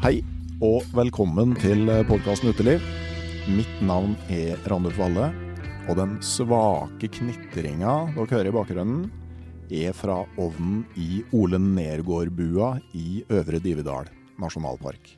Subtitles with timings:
[0.00, 0.22] Hei
[0.64, 2.80] og velkommen til podkasten Uteliv.
[3.52, 5.26] Mitt navn er Randulf Valle,
[5.92, 9.02] og den svake knitringa dere hører i bakgrunnen,
[9.68, 14.08] er fra ovnen i Ole Nergård-bua i Øvre Dividal
[14.40, 15.10] nasjonalpark.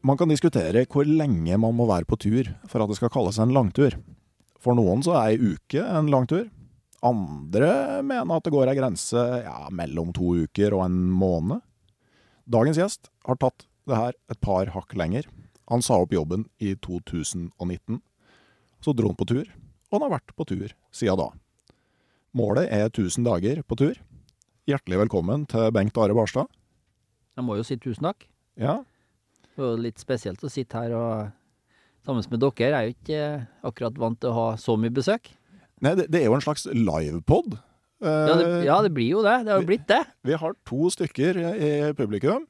[0.00, 3.36] Man kan diskutere hvor lenge man må være på tur for at det skal kalles
[3.36, 3.98] en langtur.
[4.64, 6.48] For noen så er ei uke en langtur.
[7.04, 11.60] Andre mener at det går ei grense ja, mellom to uker og en måned.
[12.50, 15.28] Dagens gjest har tatt det her et par hakk lenger.
[15.70, 18.00] Han sa opp jobben i 2019.
[18.82, 19.46] Så dro han på tur,
[19.90, 21.28] og han har vært på tur siden da.
[22.34, 24.00] Målet er 1000 dager på tur.
[24.66, 26.50] Hjertelig velkommen til Bengt Are Barstad.
[27.36, 28.26] Jeg må jo si tusen takk.
[28.58, 28.82] Ja,
[29.52, 31.30] Det er jo litt spesielt å sitte her og
[32.06, 32.56] sammen med dere.
[32.58, 35.28] Jeg er jo ikke eh, akkurat vant til å ha så mye besøk.
[35.84, 37.58] Nei, det, det er jo en slags livepod.
[38.02, 39.36] Ja det, ja, det blir jo det.
[39.46, 40.00] Det har jo blitt det.
[40.26, 42.48] Vi har to stykker i publikum.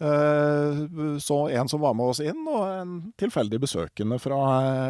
[0.00, 4.38] Eh, Så en som var med oss inn, og en tilfeldig besøkende fra,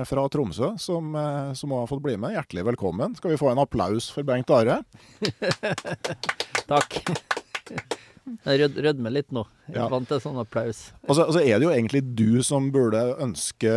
[0.06, 2.36] fra Tromsø, som, eh, som har fått bli med.
[2.36, 3.16] Hjertelig velkommen.
[3.18, 4.84] Skal vi få en applaus for Bengt Are?
[6.70, 7.00] Takk.
[8.44, 9.42] Jeg rød, rødmer litt nå.
[9.68, 9.88] Jeg Ja.
[9.88, 10.92] vant til sånn applaus.
[11.08, 13.70] Og så, og så er det jo egentlig du som burde ønske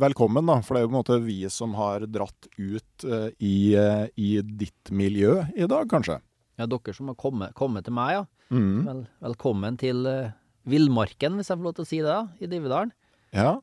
[0.00, 0.58] velkommen, da.
[0.64, 4.06] For det er jo på en måte vi som har dratt ut eh, i, eh,
[4.16, 6.20] i ditt miljø i dag, kanskje.
[6.60, 8.24] Ja, dere som har kommet, kommet til meg, ja.
[8.50, 8.84] Mm.
[8.88, 10.32] Vel, velkommen til uh,
[10.66, 12.90] villmarken, hvis jeg får lov til å si det, da, i Dividalen.
[13.36, 13.60] Ja.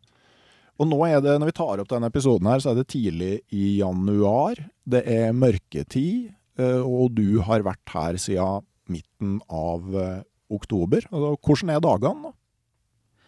[0.80, 3.34] Og nå er det, når vi tar opp denne episoden her, så er det tidlig
[3.52, 4.62] i januar.
[4.88, 11.08] Det er mørketid, og du har vært her siden midten av eh, oktober.
[11.12, 12.36] Altså, hvordan er dagene da?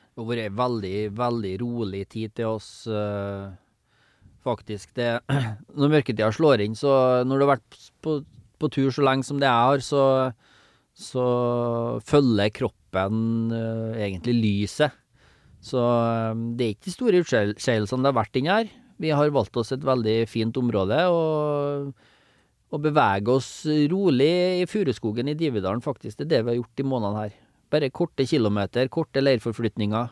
[0.09, 3.47] Det har vært ei veldig, veldig rolig tid til oss, eh,
[4.43, 4.91] faktisk.
[4.97, 5.11] Det,
[5.79, 8.19] når mørketida slår inn, så når du har vært på,
[8.59, 10.03] på tur så lenge som det jeg har, så,
[10.97, 11.27] så
[12.07, 14.97] følger kroppen eh, egentlig lyset.
[15.63, 15.79] Så
[16.55, 18.69] det er ikke de store utskeielsene det har vært inni her.
[18.99, 21.91] Vi har valgt oss et veldig fint område og,
[22.69, 23.50] og bevege oss
[23.90, 26.19] rolig i furuskogen i Dividalen, faktisk.
[26.19, 27.36] Det er det vi har gjort i månedene her.
[27.74, 30.12] Bare korte kilometer, korte leirforflytninger.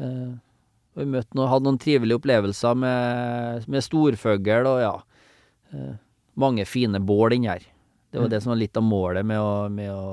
[0.00, 0.30] Eh,
[0.90, 4.94] og vi møtte noe, hadde noen trivelige opplevelser med, med storfugl og ja,
[5.72, 5.94] eh,
[6.40, 7.64] mange fine bål inni her.
[8.10, 10.06] Det var det som var litt av målet med å, med å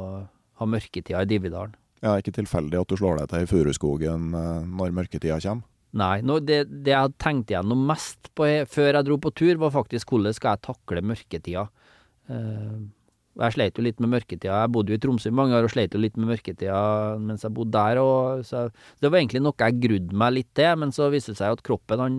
[0.62, 1.74] ha mørketida i Dividalen.
[2.06, 5.66] Ja, ikke tilfeldig at du slår deg til i furuskogen eh, når mørketida kommer.
[5.98, 9.56] Nei, nå, det, det jeg hadde tenkt igjennom mest på, før jeg dro på tur,
[9.62, 11.68] var faktisk hvordan skal jeg takle mørketida.
[12.28, 12.86] Uh,
[13.38, 14.63] Jeg sleit jo litt med mørketida.
[14.63, 16.78] Jeg bodde jo i Tromsø i mange år og sleit jo litt med mørketida
[17.22, 18.00] mens jeg bodde der.
[18.01, 18.63] Og, så
[19.00, 21.62] det var egentlig noe jeg grudde meg litt til, men så viste det seg at
[21.66, 22.16] kroppen han,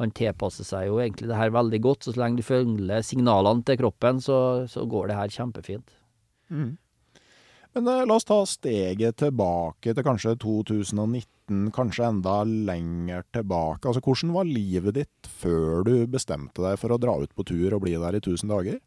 [0.00, 2.02] han tilpasser seg jo egentlig det her veldig godt.
[2.02, 4.40] Så, så lenge du følger signalene til kroppen, så,
[4.70, 5.94] så går det her kjempefint.
[6.50, 6.74] Mm.
[7.76, 11.30] Men eh, la oss ta steget tilbake til kanskje 2019,
[11.74, 13.86] kanskje enda lenger tilbake.
[13.86, 17.76] Altså, Hvordan var livet ditt før du bestemte deg for å dra ut på tur
[17.76, 18.78] og bli der i 1000 dager?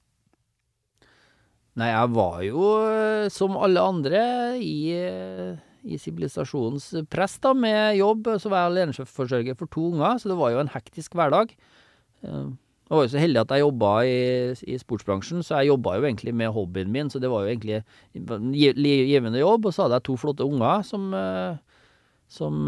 [1.80, 4.22] Nei, jeg var jo eh, som alle andre
[4.60, 8.28] i, eh, i sivilisasjonens press, da, med jobb.
[8.42, 11.54] Så var jeg aleneforsørger for to unger, så det var jo en hektisk hverdag.
[12.26, 12.50] Eh,
[12.90, 14.20] jeg var jo så heldig at jeg jobba i,
[14.66, 17.84] i sportsbransjen, så jeg jobba jo egentlig med hobbyen min, så det var jo egentlig
[18.18, 19.70] en givende jobb.
[19.70, 21.12] Og så hadde jeg to flotte unger som,
[22.30, 22.68] som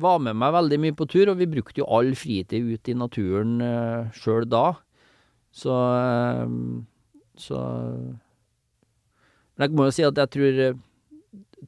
[0.00, 2.96] var med meg veldig mye på tur, og vi brukte jo all fritid ut i
[2.96, 3.58] naturen
[4.16, 4.70] sjøl da.
[5.52, 5.76] Så
[7.36, 7.60] så
[9.56, 10.60] men jeg må jo si at jeg tror,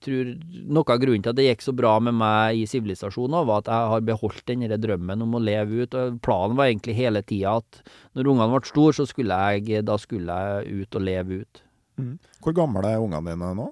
[0.03, 0.31] tror
[0.75, 3.71] Noe av grunnen til at det gikk så bra med meg i sivilisasjonen, var at
[3.71, 5.95] jeg har beholdt den drømmen om å leve ut.
[5.95, 7.81] og Planen var egentlig hele tida at
[8.17, 11.63] når ungene ble store, så skulle jeg, da skulle jeg ut og leve ut.
[12.01, 12.17] Mm.
[12.43, 13.71] Hvor gamle er ungene dine nå?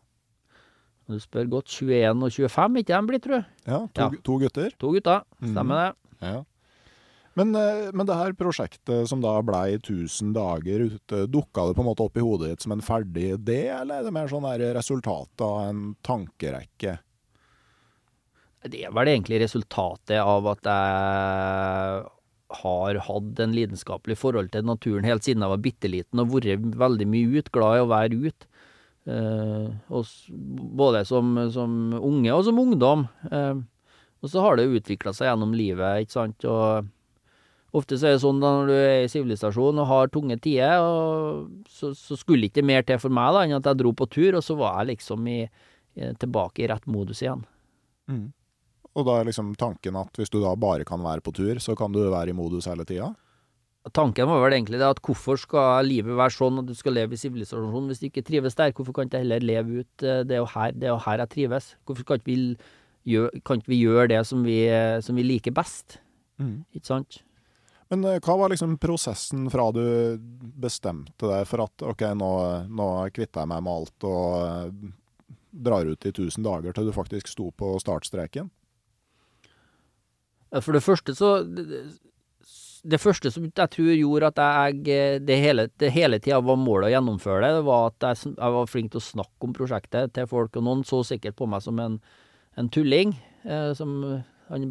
[1.10, 1.72] Du spør godt.
[1.72, 3.46] 21 og 25, ikke de blitt, tror jeg.
[3.66, 4.22] Ja, to, ja.
[4.28, 4.75] to gutter?
[4.81, 5.78] To gutter, stemmer mm.
[5.82, 6.32] det.
[6.32, 6.40] Ja.
[7.38, 11.84] Men, eh, men, det her prosjektet som da blei 1000 dager ute, dukka det på
[11.84, 14.49] en måte opp i hodet ditt som en ferdig idé, eller er det mer sånn
[14.76, 16.99] resultat av en tankerekke?
[18.62, 22.02] Det er vel egentlig resultatet av at jeg
[22.62, 26.69] har hatt en lidenskapelig forhold til naturen helt siden jeg var bitte liten og vært
[26.78, 28.51] veldig mye ut, glad i å være ute.
[29.02, 29.72] Uh,
[30.78, 33.06] både som, som, unge og som ungdom.
[33.32, 33.62] Uh,
[34.22, 36.46] og så har det utvikla seg gjennom livet, ikke sant.
[36.46, 36.90] Og
[37.72, 40.82] Ofte så er det sånn da når du er i sivilisasjonen og har tunge tider,
[41.72, 44.37] så, så, skulle ikke mer til for meg da enn at jeg dro på tur,
[44.37, 45.38] og så var jeg liksom i,
[46.20, 47.46] tilbake i rett modus igjen.
[48.12, 48.26] Mm.
[48.93, 51.72] Og da er liksom tanken at hvis du da bare kan være på tur, så
[51.78, 53.08] kan du være i modus hele tida?
[53.90, 57.17] Tanken var vel egentlig det at hvorfor skal livet være sånn at du skal leve
[57.17, 58.70] i sivilisasjon hvis du ikke trives der?
[58.76, 61.02] Hvorfor kan ikke jeg heller leve ut eh, det er jo her, det er jo
[61.02, 61.75] her jeg trives?
[61.88, 62.38] Hvorfor kan ikke vi
[63.43, 64.61] kan ikke vi gjøre det som vi,
[65.02, 65.99] som vi liker best?
[66.38, 66.62] Mm.
[66.70, 67.23] Ikke sant?
[67.93, 69.84] Men eh, hva var liksom prosessen fra du
[70.62, 72.32] bestemte deg for at OK, nå,
[72.73, 74.93] nå kvitter jeg meg med alt og eh,
[75.67, 78.49] drar ut i 1000 dager, til du faktisk sto på startstreken?
[80.61, 81.34] For det første så
[82.82, 86.88] Det første som jeg tror gjorde at jeg det hele, det hele tida var målet
[86.88, 90.14] å gjennomføre det, det var at jeg, jeg, var flink til å snakke om prosjektet
[90.17, 90.56] til folk.
[90.58, 92.00] Og noen så sikkert på meg som en,
[92.58, 93.14] en tulling.
[93.46, 93.94] Eh, som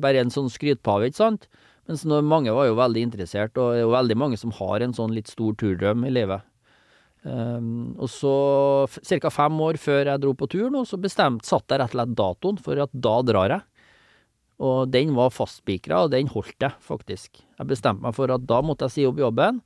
[0.03, 1.47] bare en sånn skrytpave, ikke sant.
[1.89, 4.93] Mens mange var jo veldig interessert, og det er jo veldig mange som har en
[4.95, 6.45] sånn litt stor turdrøm i livet.
[7.21, 8.35] Um, og så,
[8.89, 9.29] ca.
[9.29, 12.15] fem år før jeg dro på tur nå, så bestemt, satt jeg rett og slett
[12.17, 13.65] datoen for at da drar jeg.
[14.61, 17.41] Og den var fastspikra, og den holdt jeg faktisk.
[17.41, 19.59] Jeg bestemte meg for at da måtte jeg si opp jobben.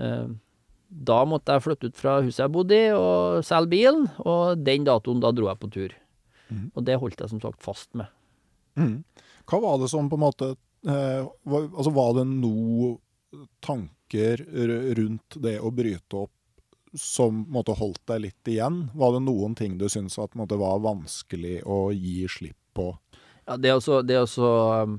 [0.00, 0.34] Uh,
[0.86, 4.86] da måtte jeg flytte ut fra huset jeg bodde i, og selge bilen, og den
[4.86, 5.96] datoen, da dro jeg på tur.
[6.50, 6.68] Mm.
[6.74, 8.10] Og det holdt jeg som sagt fast med.
[8.78, 9.00] Mm.
[9.46, 10.52] Hva var det som på en måte
[10.86, 12.98] Eh, var, altså var det noen
[13.64, 14.42] tanker
[14.96, 16.32] rundt det å bryte opp
[16.96, 18.84] som måte, holdt deg litt igjen?
[18.94, 22.92] Var det noen ting du syntes at var vanskelig å gi slipp på?
[23.46, 24.48] Ja, det er også Det, også,
[24.82, 24.96] um,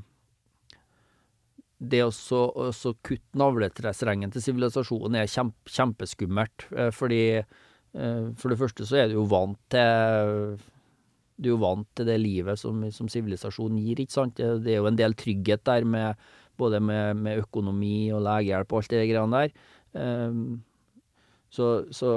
[1.80, 6.70] det å kutte navletresstrengen til sivilisasjonen er kjempe, kjempeskummelt.
[6.74, 10.58] Eh, fordi eh, For det første så er du jo vant til
[11.38, 14.40] du er jo vant til det livet som sivilisasjonen gir, ikke sant.
[14.40, 16.18] Det, er jo en del trygghet der med
[16.58, 19.68] både med, med økonomi og legehjelp og alt det greiene der.
[19.94, 20.64] Um,
[21.58, 22.10] så, så,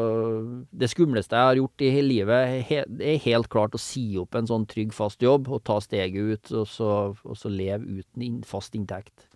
[0.71, 2.71] det skumleste jeg har gjort i hele livet,
[3.01, 6.53] er helt klart å si opp en sånn trygg, fast jobb og ta steget ut,
[6.61, 6.91] og så,
[7.25, 9.29] og så leve uten fast inntekt.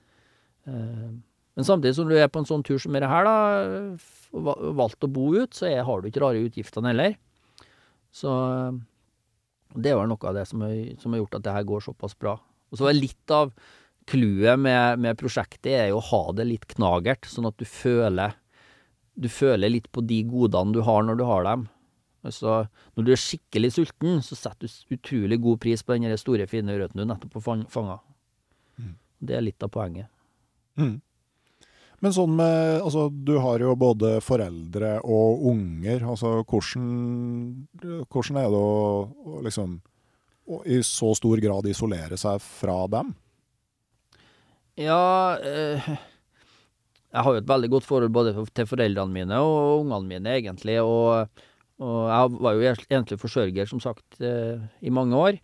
[0.69, 1.15] Uh,
[1.55, 3.37] men samtidig som du er på en sånn tur som dette her, da,
[4.35, 7.15] og valgt å bo ut, så har du ikke rare utgiftene heller.
[8.15, 8.33] Så
[9.75, 12.37] det var noe av det som har gjort at det her går såpass bra.
[12.71, 13.55] Og så var litt av
[14.11, 18.35] clouet med, med, prosjektet er jo å ha det litt knagert, sånn at du føler
[19.15, 21.69] du føler litt på de godene du har når du har dem.
[22.25, 22.65] Altså,
[22.97, 26.73] når du er skikkelig sulten, så setter du utrolig god pris på den store, fine
[26.73, 27.99] ørreten du nettopp har fanga.
[28.81, 28.95] Mm.
[29.21, 30.09] Det er litt av poenget.
[30.81, 30.97] Mm.
[32.03, 36.03] Men sånn med Altså, du har jo både foreldre og unger.
[36.15, 36.89] Altså, hvordan,
[38.09, 39.79] hvordan er det å, å liksom
[40.45, 43.15] å, i så stor grad isolere seg fra dem?
[44.81, 45.87] Ja eh,
[47.15, 50.81] Jeg har jo et veldig godt forhold både til foreldrene mine og ungene mine, egentlig.
[50.83, 51.31] Og,
[51.83, 55.39] Og jeg var jo egentlig forsørger, som sagt, eh, i mange år.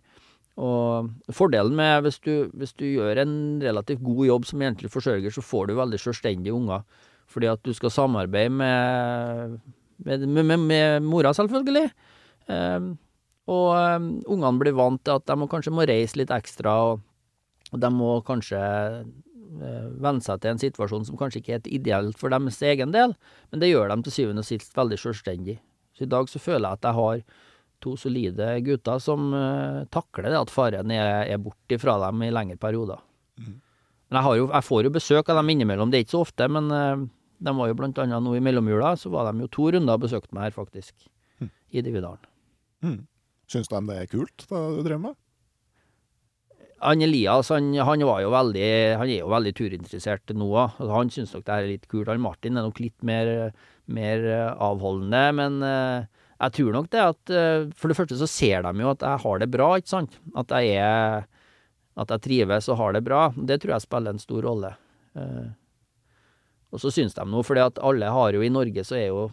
[0.61, 5.31] Og fordelen med hvis du, hvis du gjør en relativt god jobb som egentlig forsørger,
[5.31, 6.83] så får du veldig selvstendige unger.
[7.31, 9.59] Fordi at du skal samarbeide med,
[9.97, 11.91] med, med, med, mora, selvfølgelig.
[12.47, 12.97] Um,
[13.47, 17.01] og um, ungene blir vant til at de må, kanskje må reise litt ekstra, og,
[17.71, 18.59] de må kanskje
[19.51, 23.15] venne seg til en situasjon som kanskje ikke er helt ideelt for deres egen del,
[23.51, 25.57] men det gjør dem til syvende og sist veldig selvstendig.
[25.97, 27.23] Så i dag så føler jeg at jeg har
[27.81, 32.31] to solide gutter som uh, takler det at faren er, er borte fra dem i
[32.33, 33.01] lengre perioder.
[34.11, 36.25] Men jeg, har jo, jeg får jo besøk av dem innimellom, det er ikke så
[36.27, 37.07] ofte, men uh,
[37.41, 40.05] de var jo blant annet nå i mellomjula, så var de jo to runder og
[40.05, 40.93] besøkte meg her, faktisk,
[41.71, 42.29] i Dividalen.
[42.85, 42.99] Mm.
[43.49, 45.17] Syns de det er kult, det du driver med?
[46.81, 50.79] Han Elias han, han, var jo veldig, han er jo veldig turinteressert nå òg.
[50.79, 52.09] Altså, han syns nok det er litt kult.
[52.09, 53.51] Han Martin er nok litt mer,
[53.91, 58.29] mer eh, avholdende, men eh, jeg tror nok det at eh, For det første så
[58.29, 60.17] ser de jo at jeg har det bra, ikke sant.
[60.37, 61.27] At jeg er
[62.01, 63.27] At jeg trives og har det bra.
[63.35, 64.75] Det tror jeg spiller en stor rolle.
[66.71, 69.25] Og så syns de noe, at alle har jo I Norge så er jo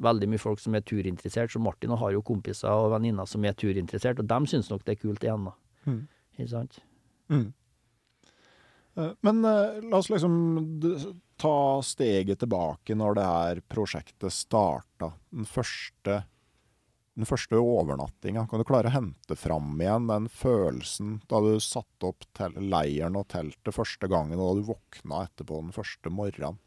[0.00, 3.56] veldig mye folk som er turinteressert, så Martin har jo kompiser og venninner som er
[3.58, 5.54] turinteressert, og dem syns nok det er kult igjen, da.
[5.90, 6.00] Mm.
[6.38, 6.78] Ikke sant?
[7.32, 7.48] Mm.
[8.96, 10.34] Eh, Men eh, la oss liksom
[11.40, 15.12] ta steget tilbake når det her prosjektet starta.
[15.32, 16.22] Den første,
[17.16, 18.46] den første overnattinga.
[18.50, 23.16] Kan du klare å hente fram igjen den følelsen da du satte opp tel leiren
[23.16, 26.60] og teltet første gangen, og da du våkna etterpå den første morgenen?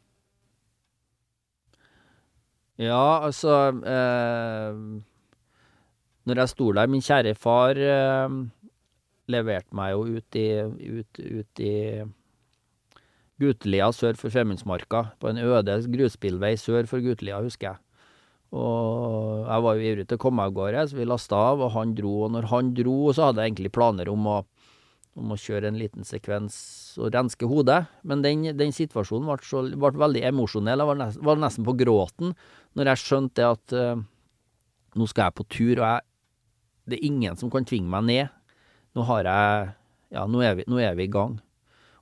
[2.82, 4.78] Ja, altså eh,
[6.26, 8.38] Når jeg sto der, min kjære far eh,
[9.32, 10.48] leverte meg jo ut i,
[11.00, 11.76] ut, ut i
[13.42, 17.84] Gutelia sør for Femundsmarka, på en øde grusbilvei sør for Gutelia, husker jeg.
[18.54, 21.74] Og jeg var jo ivrig til å komme av gårde, så vi lasta av, og
[21.74, 22.12] han dro.
[22.28, 24.36] Og når han dro, så hadde jeg egentlig planer om å,
[25.18, 26.56] om å kjøre en liten sekvens
[27.02, 27.80] og renske hodet.
[28.06, 30.86] Men den, den situasjonen ble, så, ble veldig emosjonell.
[30.86, 32.38] Jeg var, nesten, var nesten på gråten
[32.78, 34.06] når jeg skjønte at uh,
[34.94, 36.08] nå skal jeg på tur, og jeg,
[36.92, 38.40] det er ingen som kan tvinge meg ned.
[38.94, 39.72] Nå har jeg
[40.14, 41.40] Ja, nå er vi, nå er vi i gang.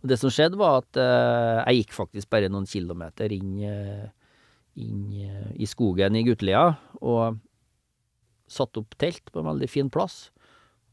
[0.01, 4.09] Og det som skjedde, var at eh, jeg gikk faktisk bare noen kilometer inn, eh,
[4.81, 6.65] inn eh, i skogen i Gutelia,
[6.99, 7.37] og
[8.51, 10.25] satte opp telt på en veldig fin plass.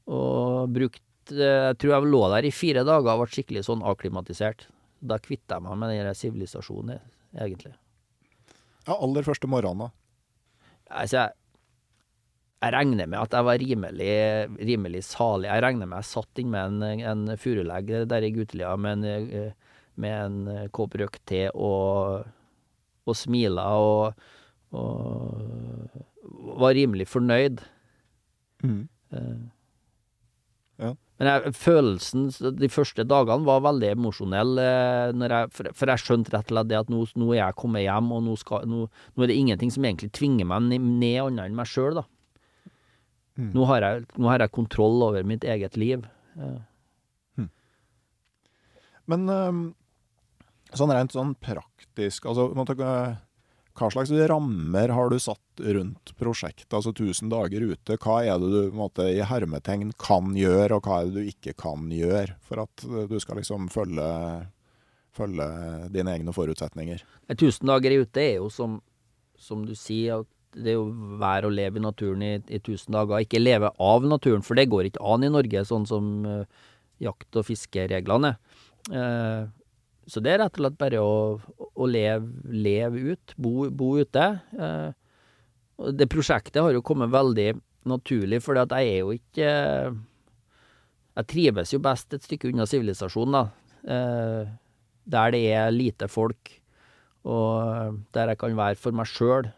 [0.07, 4.62] Og brukte Jeg tror jeg lå der i fire dager og ble skikkelig sånn akklimatisert.
[5.05, 7.02] Da kvitta jeg meg med den sivilisasjonen,
[7.37, 7.75] egentlig.
[8.87, 9.90] Ja, aller første morgenen, da.
[11.02, 11.35] Altså, jeg,
[12.59, 14.15] jeg regner med at jeg var rimelig,
[14.67, 15.47] rimelig salig.
[15.47, 19.29] Jeg regner med jeg satt inn med en, en furulegg der i Gutelia med en,
[19.31, 22.25] eh, med en eh, kopp røkt te og,
[23.07, 24.27] og smila og,
[24.75, 27.62] og var rimelig fornøyd.
[29.15, 29.38] Eh,
[30.79, 30.93] Ja.
[31.19, 34.53] Men jeg, følelsen de første dagene var veldig emosjonell,
[35.19, 37.57] når jeg, for, for jeg skjønte rett og slett det at nå, nå er jeg
[37.59, 40.87] kommet hjem, og nå, skal, nå, nå er det ingenting som egentlig tvinger meg ned,
[41.00, 42.05] ned annet enn meg sjøl, da.
[43.38, 43.52] Mm.
[43.54, 46.02] Nå, har jeg, nå har jeg kontroll over mitt eget liv.
[46.38, 46.59] Eh,
[49.09, 49.61] Men um,
[50.76, 57.30] sånn rent sånn praktisk, altså hva slags rammer har du satt rundt prosjektet, altså 1000
[57.33, 57.97] dager ute?
[58.02, 61.54] Hva er det du måte, i hermetegn kan gjøre, og hva er det du ikke
[61.57, 64.09] kan gjøre, for at øh, du skal liksom følge,
[65.16, 65.49] følge
[65.95, 67.07] dine egne forutsetninger?
[67.30, 68.80] Eh, 1000 dager ute er jo som,
[69.40, 70.26] som du sier,
[70.59, 70.88] det er jo
[71.21, 73.23] være og leve i naturen i, i tusen dager.
[73.23, 76.43] Ikke leve av naturen, for det går ikke an i Norge, sånn som uh,
[77.03, 78.59] jakt- og fiskereglene er.
[78.88, 79.47] Uh,
[80.09, 81.17] så det er rett og slett bare å,
[81.77, 84.29] å leve, leve ut, bo, bo ute.
[84.57, 84.97] Uh,
[85.95, 87.53] det prosjektet har jo kommet veldig
[87.88, 89.50] naturlig, for jeg er jo ikke
[91.19, 93.69] Jeg trives jo best et stykke unna sivilisasjonen, da.
[93.91, 94.50] Eh,
[95.11, 96.53] der det er lite folk,
[97.27, 99.49] og der jeg kan være for meg sjøl.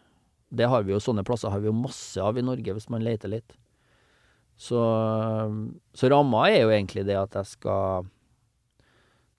[0.51, 3.03] Det har vi jo, Sånne plasser har vi jo masse av i Norge, hvis man
[3.05, 3.55] leter litt.
[4.61, 4.79] Så,
[5.97, 8.09] så ramma er jo egentlig det at jeg skal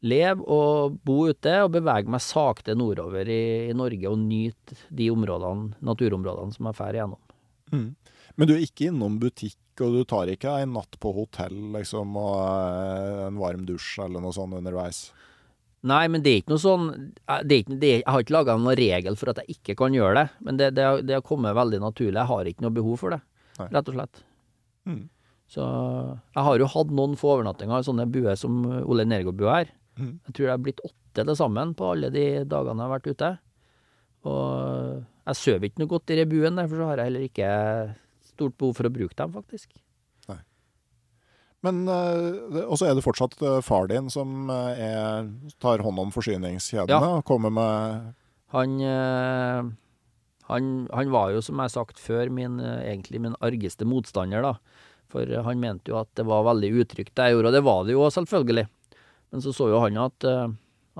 [0.02, 5.07] leve og bo ute og bevege meg sakte nordover i, i Norge og nyte de
[5.14, 7.21] områdene, naturområdene som jeg drar gjennom.
[8.35, 12.16] Men du er ikke innom butikk, og du tar ikke en natt på hotell liksom,
[12.19, 15.07] og øh, en varm dusj eller noe sånt underveis?
[15.91, 16.85] Nei, men det er ikke noe sånn
[17.27, 19.97] er ikke, det er, jeg har ikke laga noen regel for at jeg ikke kan
[19.97, 22.21] gjøre det, men det, det, det har kommet veldig naturlig.
[22.21, 23.19] Jeg har ikke noe behov for det,
[23.59, 23.67] Nei.
[23.75, 24.23] rett og slett.
[24.87, 25.03] Mm.
[25.53, 25.65] Så
[26.33, 29.73] jeg har jo hatt noen få overnattinger i sånne buer som Ole Nergård-bua her.
[29.99, 30.15] Mm.
[30.29, 33.11] Jeg tror det er blitt åtte til sammen på alle de dagene jeg har vært
[33.11, 33.33] ute.
[34.31, 37.51] Og jeg sover ikke noe godt i rebuen, derfor så har jeg heller ikke
[38.31, 39.75] stort behov for å bruke dem, faktisk.
[41.62, 45.31] Men eh, Og så er det fortsatt eh, far din som eh, er,
[45.62, 47.19] tar hånd om forsyningskjedene?
[47.21, 48.11] Og Kommer med
[48.52, 48.75] Han,
[50.50, 54.59] han, han var jo, som jeg har sagt før, min, egentlig min argeste motstander, da.
[55.09, 57.87] For han mente jo at det var veldig utrygt det jeg gjorde, og det var
[57.88, 58.66] det jo selvfølgelig.
[59.33, 60.28] Men så så jo han at,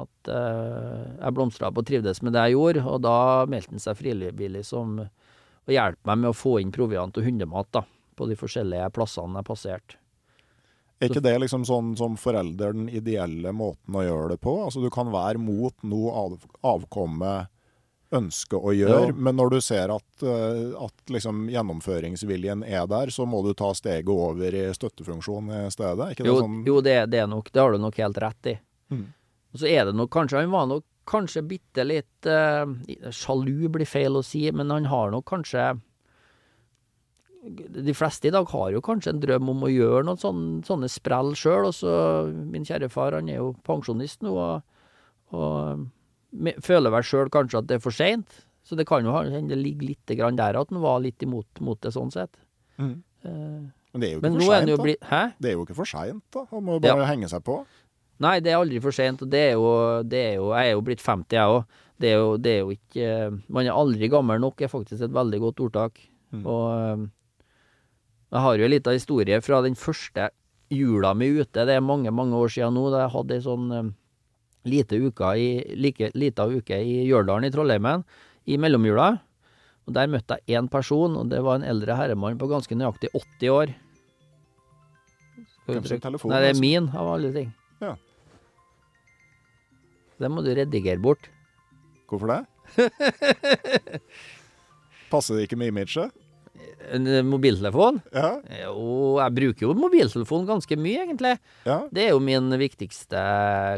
[0.01, 3.17] at jeg blomstra opp og trivdes med det jeg gjorde, og da
[3.53, 7.69] meldte han seg frivillig som å hjelpe meg med å få inn proviant og hundemat
[7.77, 7.85] da,
[8.17, 10.01] på de forskjellige plassene jeg passerte.
[11.03, 14.55] Er ikke det liksom sånn som forelder den ideelle måten å gjøre det på?
[14.67, 17.51] Altså Du kan være mot noe av, avkommet
[18.13, 19.13] ønsker å gjøre, Ja.
[19.17, 23.73] men når du ser at, eh, at liksom gjennomføringsviljen er der, så må du ta
[23.73, 26.13] steget over i støttefunksjon i stedet?
[26.13, 28.47] Ikke ikke det sånn jo det, det er nok, det har du nok helt rett
[28.53, 28.59] i.
[28.93, 29.07] Mm.
[29.55, 32.69] Så er det nok kanskje, han var nok kanskje bitte litt uh,
[33.11, 35.81] Sjalu blir feil å si, men han har nok kanskje
[37.43, 40.89] De fleste i dag har jo kanskje en drøm om å gjøre noen sånne, sånne
[40.93, 41.67] sprell sjøl.
[42.53, 44.63] Min kjære far, han er jo pensjonist nå, og,
[45.35, 45.89] og
[46.33, 48.45] me- føler vel sjøl kanskje at det er for seint.
[48.63, 51.59] Så det kan jo hende det ligger litt grann der at han var litt imot
[51.67, 52.37] mot det sånn sett.
[52.79, 53.03] Mm.
[53.27, 54.83] Eh, Men det er jo ikke for seint, da.
[54.85, 55.01] blitt
[55.43, 56.45] Det er jo ikke for seint, da.
[56.53, 57.57] Han må bare bare henge seg på.
[58.23, 60.77] Nei, det er aldri for sent, og det er jo, det er jo Jeg er
[60.77, 61.65] jo blitt 50, jeg òg.
[61.99, 65.11] Det, er jo- det er jo ikke Man er aldri gammel nok, er faktisk et
[65.11, 65.99] veldig godt ordtak.
[66.33, 66.47] Mm.
[66.47, 66.71] Og
[67.03, 67.09] eh,
[68.33, 70.31] jeg har jo en liten historie fra den første
[70.73, 71.67] jula mi ute.
[71.69, 72.87] Det er mange, mange år siden nå.
[72.93, 73.91] Da jeg hadde ei sånn eh,
[74.73, 78.07] lite uka i, like, lita uke i Ljørdalen i Trollheimen
[78.49, 79.11] i mellomjula.
[79.85, 83.11] Og der møtte jeg én person, og det var en eldre herremann på ganske nøyaktig
[83.19, 83.75] 80 år.
[85.67, 86.65] Hvem sin telefon, Nei, det er altså?
[86.65, 87.53] min, av alle ting.
[87.83, 87.93] Ja.
[90.23, 91.29] Det må du redigere bort.
[92.09, 92.41] Hvorfor det?
[95.13, 96.22] Passer det ikke med imaget?
[96.93, 98.01] En eh, mobiltelefon?
[98.13, 98.35] Ja.
[98.65, 101.37] Jo, jeg bruker jo mobiltelefon ganske mye, egentlig.
[101.69, 101.79] ja.
[101.93, 103.23] Det er jo min viktigste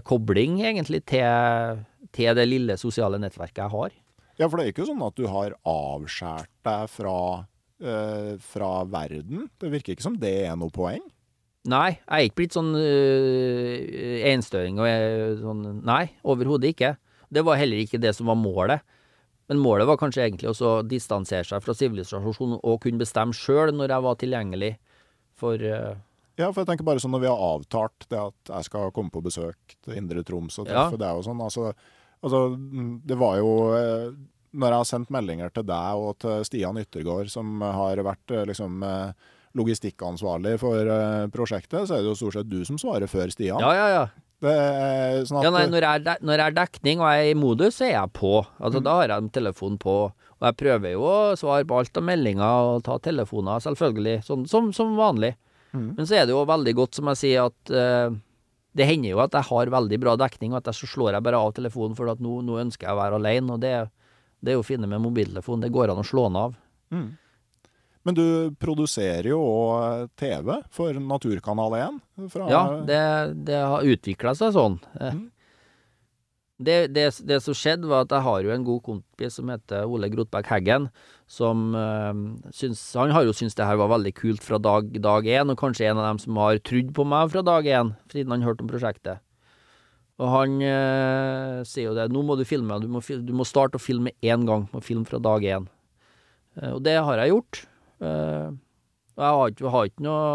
[0.08, 3.96] kobling, egentlig, til, til det lille sosiale nettverket jeg har.
[4.38, 7.18] Ja, for det er ikke sånn at du har avskåret deg fra,
[7.84, 9.48] øh, fra verden.
[9.62, 11.04] Det virker ikke som det er noe poeng.
[11.70, 16.90] Nei, jeg er ikke blitt sånn øh, enstøing og jeg, sånn Nei, overhodet ikke.
[17.32, 18.82] Det var heller ikke det som var målet.
[19.50, 23.74] Men målet var kanskje egentlig også å distansere seg fra sivilisasjonen og kunne bestemme sjøl
[23.76, 24.72] når jeg var tilgjengelig
[25.36, 25.94] for uh...
[26.38, 29.12] Ja, for jeg tenker bare sånn når vi har avtalt det at jeg skal komme
[29.14, 30.86] på besøk til Indre Troms og Ja.
[30.88, 31.68] treffe deg og sånn, altså,
[32.24, 34.08] altså mm, det var jo eh,
[34.54, 38.44] Når jeg har sendt meldinger til deg og til Stian Yttergård, som har vært eh,
[38.50, 38.82] liksom
[39.58, 43.62] logistikkansvarlig for eh, prosjektet, så er det jo stort sett du som svarer før Stian.
[43.62, 44.04] Ja, ja, ja.
[44.44, 47.30] Det er sånn Ja, nei, når jeg, er når jeg er dekning og jeg er
[47.30, 48.34] i modus, så er jeg på.
[48.58, 49.96] Altså, Da har jeg telefonen på.
[50.10, 54.44] Og jeg prøver jo å svare på alt av meldinger og ta telefoner, selvfølgelig, sånn,
[54.50, 55.32] som, som vanlig.
[55.72, 55.94] Mm.
[55.96, 58.18] Men så er det jo veldig godt, som jeg sier, at eh,
[58.76, 61.26] det hender jo at jeg har veldig bra dekning, og at jeg så slår jeg
[61.26, 63.56] bare av telefonen for at nå, nå ønsker jeg å være alene.
[63.56, 63.74] Og det,
[64.44, 65.62] det er jo fine med mobiltelefon.
[65.64, 66.58] Det går an å slå den av.
[66.94, 67.08] Mm.
[68.04, 68.24] Men du
[68.60, 72.00] produserer jo òg TV for Naturkanal 1.
[72.32, 73.02] Fra, Ja, det,
[73.48, 74.80] det har utvikla seg sånn.
[75.00, 75.30] Eh, Mhm.
[76.64, 79.88] Det, det, det som skjedde, var at jeg har jo en god kompis som heter
[79.90, 80.84] Ole Grotberg Heggen,
[81.26, 82.20] som øh,
[82.54, 85.58] syns Han har jo syntes det her var veldig kult fra dag, dag én, og
[85.58, 88.62] kanskje en av dem som har trodd på meg fra dag én, siden han hørte
[88.62, 89.18] om prosjektet.
[90.22, 93.80] Og han øh, sier jo det, nå må du filme, du må, du må starte
[93.80, 95.66] å filme én gang, må filme fra dag én.
[96.70, 97.64] Og det har jeg gjort.
[98.00, 98.52] Eh,
[99.14, 100.28] og jeg har ikke, har ikke noe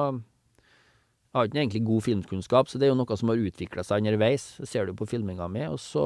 [1.29, 3.83] jeg har ikke noe egentlig god filmkunnskap, så det er jo noe som har utvikla
[3.85, 4.45] seg underveis.
[4.57, 5.61] Det ser du på filminga mi.
[5.69, 6.05] Og så,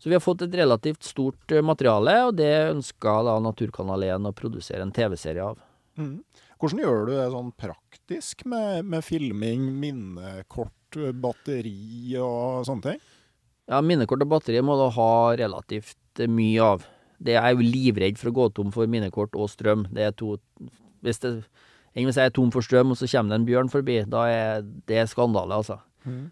[0.00, 4.30] så vi har fått et relativt stort eh, materiale, og det ønska da Naturkanal 1
[4.30, 5.60] å produsere en TV-serie av.
[6.00, 6.22] Mm.
[6.62, 13.04] Hvordan gjør du det sånn praktisk med, med filming, minnekort, batteri og sånne ting?
[13.68, 16.88] Ja, minnekort og batteri må du ha relativt eh, mye av.
[17.22, 19.86] Det er jeg jo livredd for å gå tom for minnekort og strøm.
[19.94, 20.36] Det er to
[21.02, 21.36] Hvis det
[21.92, 23.98] hvis jeg er tom for strøm, og så kommer det en bjørn forbi.
[24.08, 25.76] Da er det skandale, altså.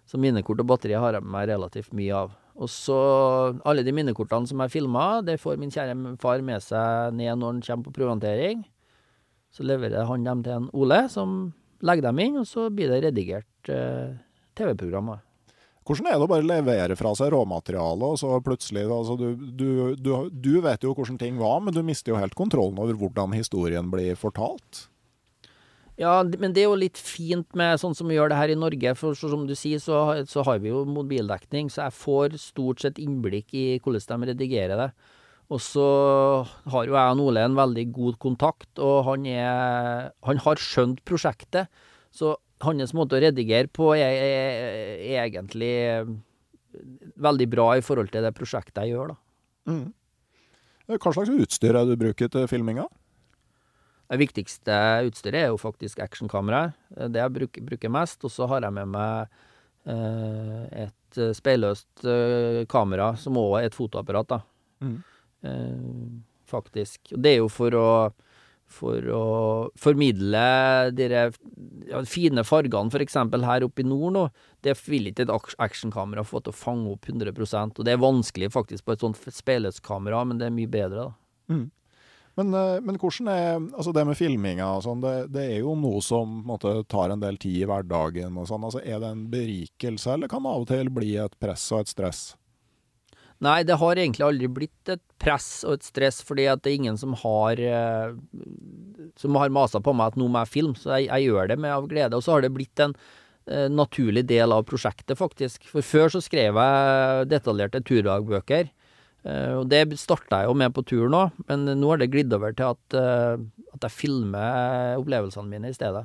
[0.09, 2.33] Så minnekort og batteri har jeg med meg relativt mye av.
[2.61, 2.97] Og så
[3.65, 7.55] alle de minnekortene som jeg filma, det får min kjære far med seg ned når
[7.55, 8.65] han kommer på proviantering.
[9.55, 13.01] Så leverer han dem til en Ole, som legger dem inn, og så blir det
[13.07, 14.19] redigert eh,
[14.59, 15.15] TV-program.
[15.91, 15.97] Da.
[15.97, 19.97] Hvordan er det å bare levere fra seg råmateriale, og så plutselig altså, du, du,
[19.99, 23.35] du, du vet jo hvordan ting var, men du mister jo helt kontrollen over hvordan
[23.35, 24.87] historien blir fortalt.
[26.01, 28.57] Ja, men det er jo litt fint med sånn som vi gjør det her i
[28.57, 32.81] Norge, for som du sier, så, så har vi jo mobildekning, så jeg får stort
[32.81, 34.91] sett innblikk i hvordan de redigerer det.
[35.51, 35.85] Og så
[36.73, 41.03] har jo jeg og Ole en veldig god kontakt, og han er Han har skjønt
[41.05, 41.67] prosjektet.
[42.15, 45.75] Så hans måte å redigere på er, er, er egentlig
[47.21, 49.21] veldig bra i forhold til det prosjektet jeg gjør, da.
[49.71, 49.89] Mm.
[50.91, 52.89] Hva slags utstyr er det du bruker til filminga?
[54.11, 56.75] Det viktigste utstyret er jo faktisk actionkameraet.
[57.15, 58.25] Det jeg bruker, bruker mest.
[58.27, 59.37] Og så har jeg med meg
[59.87, 64.41] eh, et speilløst eh, kamera, som òg er et fotoapparat, da.
[64.83, 64.97] Mm.
[65.47, 66.11] Eh,
[66.51, 67.15] faktisk.
[67.15, 67.87] Og det er jo for å
[68.71, 69.25] for å
[69.79, 70.45] formidle
[70.95, 73.19] de ja, fine fargene, f.eks.
[73.47, 74.25] her oppe i nord nå.
[74.63, 78.51] Det vil ikke et actionkamera få til å fange opp 100% Og det er vanskelig
[78.53, 81.55] faktisk på et sånt speilløst-kamera, men det er mye bedre, da.
[81.55, 81.69] Mm.
[82.39, 85.75] Men, eh, men, hvordan er altså det med filminga og sånn, det, det, er jo
[85.77, 88.65] noe som måte, tar en del tid i hverdagen og sånn.
[88.69, 91.83] Altså, er det en berikelse, eller kan det av og til bli et press og
[91.83, 92.23] et stress?
[93.41, 96.81] Nei, det har egentlig aldri blitt et press og et stress, fordi at det er
[96.83, 98.13] ingen som har uh,
[99.21, 101.57] Som har masa på meg at nå må jeg filme, så jeg, jeg, gjør det
[101.61, 102.19] med av glede.
[102.19, 105.65] Og så har det blitt en uh, naturlig del av prosjektet, faktisk.
[105.73, 108.69] For før så skrev jeg detaljerte turdagbøker.
[109.25, 112.37] Uh, og det starta jeg jo med på tur nå, men nå har det glidd
[112.37, 116.05] over til at, at jeg filmer opplevelsene mine i stedet.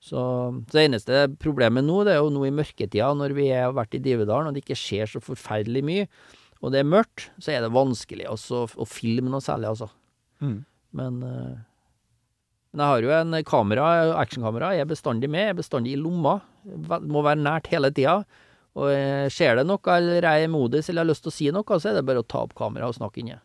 [0.00, 3.74] Så, så, det eneste problemet nå, det er jo nå i mørketida, når vi har
[3.76, 6.06] vært i Divedalen og det ikke skjer så forferdelig mye,
[6.60, 9.90] og det er mørkt, så er det vanskelig også, å filme noe særlig, altså.
[10.40, 10.58] Mm.
[10.96, 11.58] Men, uh,
[12.70, 13.88] men jeg har jo en kamera,
[14.20, 16.36] actionkamera, jeg er bestandig med, jeg er bestandig i lomma.
[16.86, 18.20] Må være nært hele tida.
[18.78, 18.92] Og
[19.34, 21.90] skjer det noe, eller jeg er modus eller har lyst til å si noe, så
[21.90, 23.40] er det bare å ta opp kameraet og snakke inni.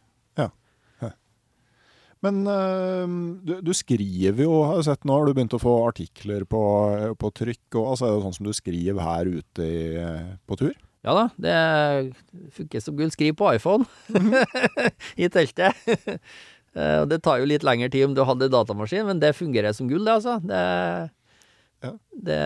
[2.26, 3.06] Men uh,
[3.46, 6.64] du, du, skriver jo, har jeg sett nå, har du begynt å få artikler på,
[7.22, 7.68] på trykk.
[7.78, 9.86] Og, altså, er det sånn som du skriver her ute i,
[10.50, 10.74] på tur?
[11.06, 11.58] Ja da, det
[12.56, 13.12] funker som gull.
[13.14, 13.86] Skriv på iPhone
[15.22, 15.78] i teltet.
[17.12, 20.02] det tar jo litt lengre tid om du hadde datamaskin, men det fungerer som gull,
[20.08, 20.40] det, altså.
[20.42, 20.64] Det,
[21.86, 21.94] ja.
[22.26, 22.40] det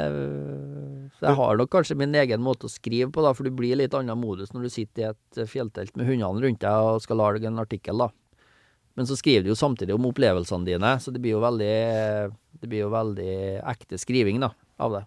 [1.19, 3.95] jeg har nok kanskje min egen måte å skrive på, da, for du blir litt
[3.95, 7.47] annen modus når du sitter i et fjelltelt med hundene rundt deg og skal lage
[7.47, 8.11] en artikkel, da.
[8.97, 11.75] Men så skriver du jo samtidig om opplevelsene dine, så det blir jo veldig,
[12.65, 13.35] blir jo veldig
[13.71, 15.03] ekte skriving da, av det.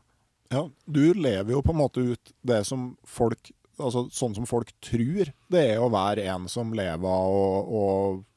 [0.53, 4.69] Ja, du lever jo på en måte ut det som folk Altså sånn som folk
[4.85, 7.85] tror det er å være en som lever av å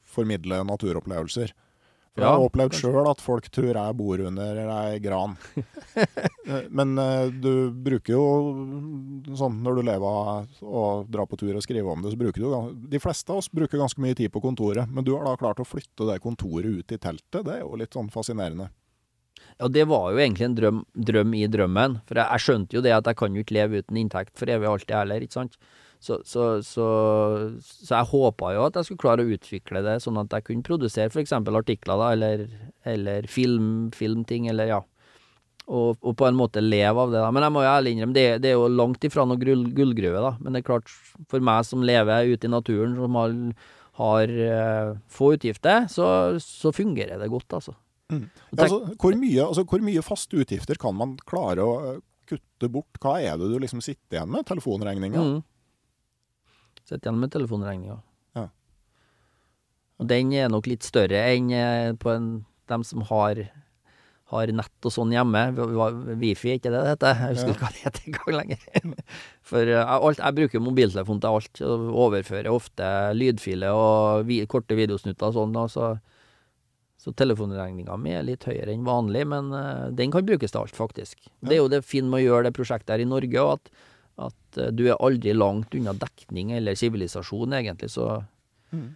[0.08, 1.52] formidle naturopplevelser.
[2.16, 5.36] For ja, jeg har opplevd sjøl at folk tror jeg bor under ei gran.
[6.46, 11.64] Eh, men uh, du bruker jo sånn når du lever og drar på tur og
[11.64, 14.42] skriver om det, så bruker du De fleste av oss bruker ganske mye tid på
[14.44, 17.40] kontoret, men du har da klart å flytte det kontoret ut i teltet.
[17.48, 18.68] Det er jo litt sånn fascinerende.
[19.56, 21.98] Ja, det var jo egentlig en drøm, drøm i drømmen.
[22.06, 24.52] For jeg, jeg, skjønte jo det at jeg kan jo ikke leve uten inntekt for
[24.52, 25.56] evig alltid heller, ikke sant.
[26.06, 26.86] Så, så, så,
[27.62, 30.66] så, jeg håpa jo at jeg skulle klare å utvikle det sånn at jeg kunne
[30.66, 31.32] produsere f.eks.
[31.34, 32.44] artikler, da, eller,
[32.86, 34.82] eller film, filmting, eller ja.
[35.66, 37.18] Og, og, på en måte leve av det.
[37.18, 37.30] da.
[37.34, 40.20] Men jeg må jo ærlig innrømme, det, det, er jo langt ifra noe gull, gullgruve,
[40.22, 40.36] da.
[40.38, 40.92] Men det er klart,
[41.32, 43.34] for meg som lever ute i naturen, som har,
[43.98, 46.06] har uh, få utgifter, så,
[46.42, 47.74] så, fungerer det godt, altså.
[48.14, 48.28] Mm.
[48.54, 51.98] altså, hvor, mye, altså, hvor mye faste utgifter kan man klare å eh,
[52.30, 53.00] kutte bort?
[53.02, 54.46] Hva er det du liksom sitter igjen med?
[54.46, 55.24] Telefonregninga?
[55.24, 55.40] Mm.
[56.86, 57.98] Sitter igjen med telefonregninga.
[58.38, 58.48] Ja.
[59.98, 62.28] Og den er nok litt større enn eh, på en,
[62.70, 63.40] dem som har,
[64.30, 65.42] har nett og sånn hjemme.
[66.20, 67.22] Wifi, ikke det det heter?
[67.24, 69.00] Jeg husker ikke hva det heter engang lenger.
[69.50, 71.62] For jeg, alt, jeg bruker mobiltelefon til alt.
[71.66, 75.58] Og overfører ofte lydfiler og vi, korte videosnutter og sånn.
[75.58, 75.90] Og så,
[77.02, 80.78] så telefonregninga mi er litt høyere enn vanlig, men uh, den kan brukes til alt,
[80.78, 81.18] faktisk.
[81.24, 81.50] Ja.
[81.50, 83.74] Det er jo det fine med å gjøre det prosjektet her i Norge, og at
[84.16, 88.22] at uh, du er aldri langt unna dekning eller sivilisasjon, egentlig, så
[88.72, 88.94] mm.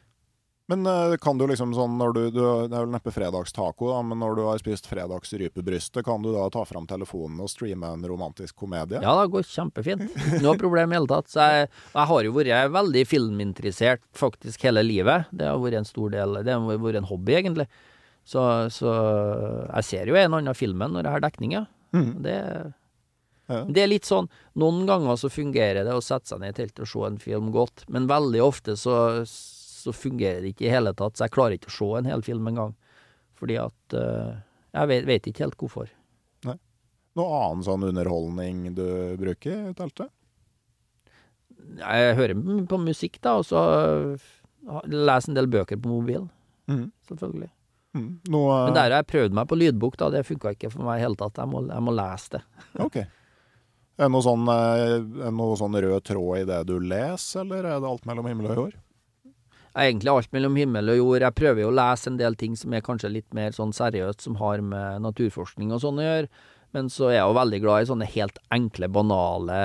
[0.71, 4.03] Men uh, kan du liksom sånn når du, du Det er vel neppe fredagstaco, da,
[4.07, 8.07] men når du har spist fredagsrypebrystet, kan du da ta fram telefonen og streame en
[8.07, 9.01] romantisk komedie?
[9.03, 10.07] Ja, det går kjempefint.
[10.45, 11.27] Noe problem i hele tatt.
[11.33, 15.27] Så jeg, jeg, har jo vært veldig filminteressert faktisk hele livet.
[15.35, 17.67] Det har vært en stor del Det har vært en hobby, egentlig.
[18.31, 21.67] Så, så jeg ser jo en og annen filmen når jeg har dekning, ja.
[21.91, 22.13] Mm.
[22.23, 22.39] Det
[23.51, 23.65] ja.
[23.67, 24.29] Det er litt sånn
[24.61, 27.51] Noen ganger så fungerer det å sette seg ned i teltet og se en film
[27.55, 28.95] godt, men veldig ofte så,
[29.27, 31.17] så, fungerer det ikke i hele tatt.
[31.17, 32.77] Så jeg klarer ikke å se en hel film engang.
[33.41, 34.39] Fordi at uh,
[34.77, 35.91] Jeg vet, vet, ikke helt hvorfor.
[36.47, 36.57] Nei.
[37.19, 38.87] Noe annen sånn underholdning du
[39.19, 40.13] bruker i teltet?
[41.81, 42.37] Jeg hører
[42.69, 43.63] på musikk, da, og så
[44.91, 46.29] leser en del bøker på mobil.
[46.71, 46.91] Mm.
[47.09, 47.51] Selvfølgelig.
[47.97, 48.11] Mm.
[48.31, 50.11] Noe, Men der har jeg prøvd meg på lydbok, da.
[50.15, 51.41] Det funka ikke for meg i hele tatt.
[51.41, 52.45] Jeg må, jeg må lese det.
[52.87, 53.01] ok.
[54.01, 57.83] Er det noe sånn, eh, noe sånn rød tråd i det du leser, eller er
[57.83, 58.79] det alt mellom himmel og jord?
[59.77, 61.25] egentlig alt mellom himmel og jord.
[61.25, 64.25] Jeg prøver jo å lese en del ting som er kanskje litt mer sånn seriøst,
[64.27, 66.31] som har med naturforskning og sånn å gjøre.
[66.75, 69.61] Men så er jeg jo veldig glad i sånne helt enkle, banale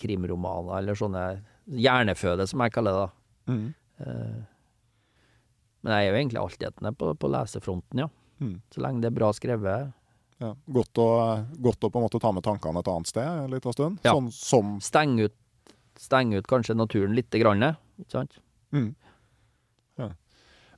[0.00, 1.24] krimromaner, eller sånne
[1.68, 3.08] hjerneføde, som jeg kaller det.
[3.52, 3.66] Mm.
[4.04, 4.38] Eh,
[5.84, 8.08] Men jeg er jo egentlig altetende på, på lesefronten, ja.
[8.42, 8.56] Mm.
[8.74, 9.92] Så lenge det er bra skrevet.
[10.38, 10.52] Ja.
[10.70, 11.08] Godt, å,
[11.58, 13.98] godt å på en måte ta med tankene et annet sted en liten stund.
[14.06, 14.14] Ja.
[14.14, 15.36] Sånn som Stenge ut,
[15.98, 17.64] steng ut kanskje naturen lite grann,
[17.98, 18.38] ikke sant?
[18.70, 18.92] mm.
[19.98, 20.12] ja.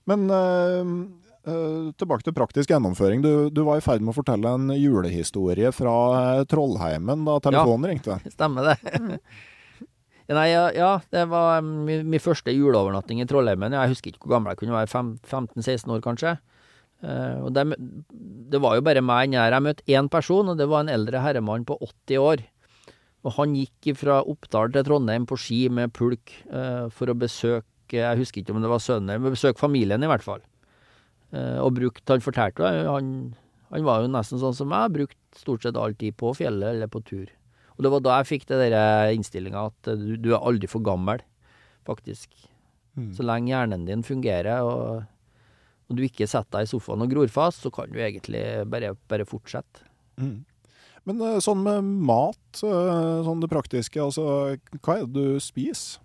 [0.09, 0.95] Men øh,
[1.45, 3.21] øh, tilbake til praktisk gjennomføring.
[3.27, 7.93] Du, du var i ferd med å fortelle en julehistorie fra eh, Trollheimen da telefonen
[7.93, 8.17] ringte.
[8.37, 8.79] Stemmer det.
[8.89, 9.21] Ja,
[10.39, 13.75] Nei, ja, ja, det var min, min første juleovernatting i Trollheimen.
[13.75, 16.37] Jeg husker ikke hvor gammel jeg kunne være, 15-16 år kanskje.
[17.01, 17.65] Eh, og det,
[18.53, 19.55] det var jo bare meg nær.
[19.55, 22.45] Jeg møtte én person, og det var en eldre herremann på 80 år.
[23.25, 27.99] Og han gikk fra Oppdal til Trondheim på ski med pulk uh, for å besøke
[27.99, 30.41] Jeg husker ikke om det var sønnen, men besøke familien i hvert fall.
[31.35, 33.11] Uh, og brukt, Han fortalte han,
[33.69, 36.89] han var jo nesten sånn som meg, brukt stort sett all tid på fjellet eller
[36.91, 37.29] på tur.
[37.77, 40.85] Og det var da jeg fikk det der innstillinga at du, du er aldri for
[40.85, 41.21] gammel,
[41.89, 42.33] faktisk.
[42.97, 43.13] Mm.
[43.17, 45.05] Så lenge hjernen din fungerer, og,
[45.91, 48.95] og du ikke setter deg i sofaen og gror fast, så kan du egentlig bare,
[49.11, 49.83] bare fortsette.
[50.21, 50.39] Mm.
[51.09, 55.99] Men eh, sånn med mat, eh, sånn det praktiske, altså hva er det du spiser?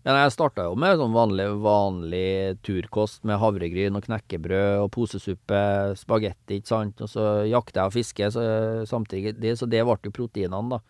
[0.00, 5.58] Ja, jeg starta jo med sånn vanlig, vanlig turkost med havregryn og knekkebrød og posesuppe,
[6.00, 7.02] spagetti, ikke sant.
[7.04, 8.44] Og så jakter jeg og fisker så,
[8.88, 10.80] samtidig, det, så det ble jo proteinene, da.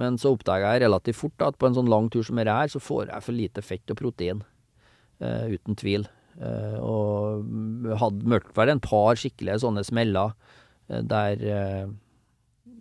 [0.00, 2.58] Men så oppdaga jeg relativt fort da, at på en sånn lang tur som dette
[2.60, 4.44] her, så får jeg for lite fett og protein.
[5.24, 6.04] Eh, uten tvil.
[6.40, 10.32] Eh, og mm, hadde mørkt vel en par skikkelige sånne smeller
[10.88, 11.90] eh, der, eh,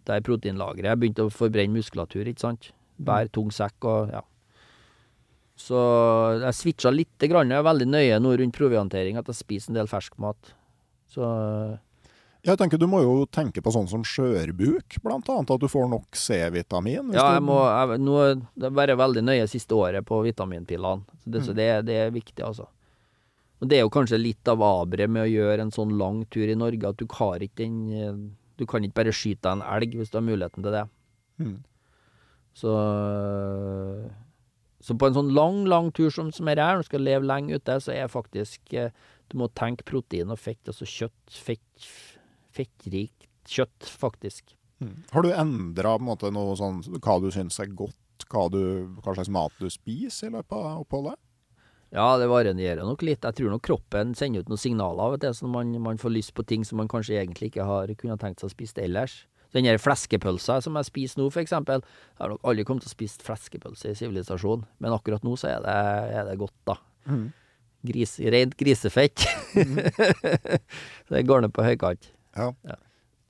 [0.08, 2.69] der proteinlageret begynte å forbrenne muskulatur, ikke sant.
[3.00, 4.22] Bær tung sekk og ja.
[5.60, 5.76] Så
[6.39, 7.52] jeg switcha lite grann.
[7.52, 10.54] Jeg er veldig nøye nå rundt proviantering, at jeg spiser en del ferskmat.
[11.12, 11.28] Så
[12.48, 15.52] Jeg tenker Du må jo tenke på sånn som skjørbuk, blant annet.
[15.52, 17.12] At du får nok C-vitamin.
[17.12, 21.04] ja, jeg må jeg, Nå er bare veldig nøye siste året på vitaminpillene.
[21.26, 21.56] Så det, så Mm.
[21.60, 22.67] det, det er viktig, altså.
[23.60, 26.48] Og det er jo kanskje litt av aberet med å gjøre en sånn lang tur
[26.48, 28.22] i Norge, at du har ikke den eh,
[28.60, 30.86] Du kan ikke bare skyte deg en elg hvis du har muligheten til det.
[31.39, 31.58] Mm.
[32.60, 32.74] Så
[34.84, 37.28] Så på en sånn lang, lang tur som, som er her, når du skal leve
[37.28, 38.91] lenge ute, så er faktisk eh,
[39.32, 41.89] Du må tenke protein og fett, altså kjøtt, fett,
[42.56, 44.56] fettrikt kjøtt, faktisk.
[44.80, 45.04] Mm.
[45.12, 49.56] Har du endra noe sånn hva du syns er godt, hva, du, hva slags mat
[49.60, 51.19] du spiser i løpet av oppholdet?
[51.95, 53.25] Ja, det varierer nok litt.
[53.25, 56.36] Jeg tror nok kroppen sender ut noen signaler vet du, så man, man får lyst
[56.38, 59.23] på ting som man kanskje egentlig ikke har kunnet tenkt seg å spise ellers.
[59.56, 61.82] Den her fleskepølsa som jeg spiser nå, for eksempel.
[61.82, 65.49] Jeg har nok aldri kommet til å spise fleskepølse i sivilisasjon, men akkurat nå så
[65.56, 65.78] er det,
[66.19, 66.78] er det godt, da.
[67.10, 67.25] Mm.
[67.89, 69.25] Gris, rent grisefett.
[69.56, 72.12] så det går ned på høykant.
[72.38, 72.52] Ja.
[72.67, 72.78] Ja.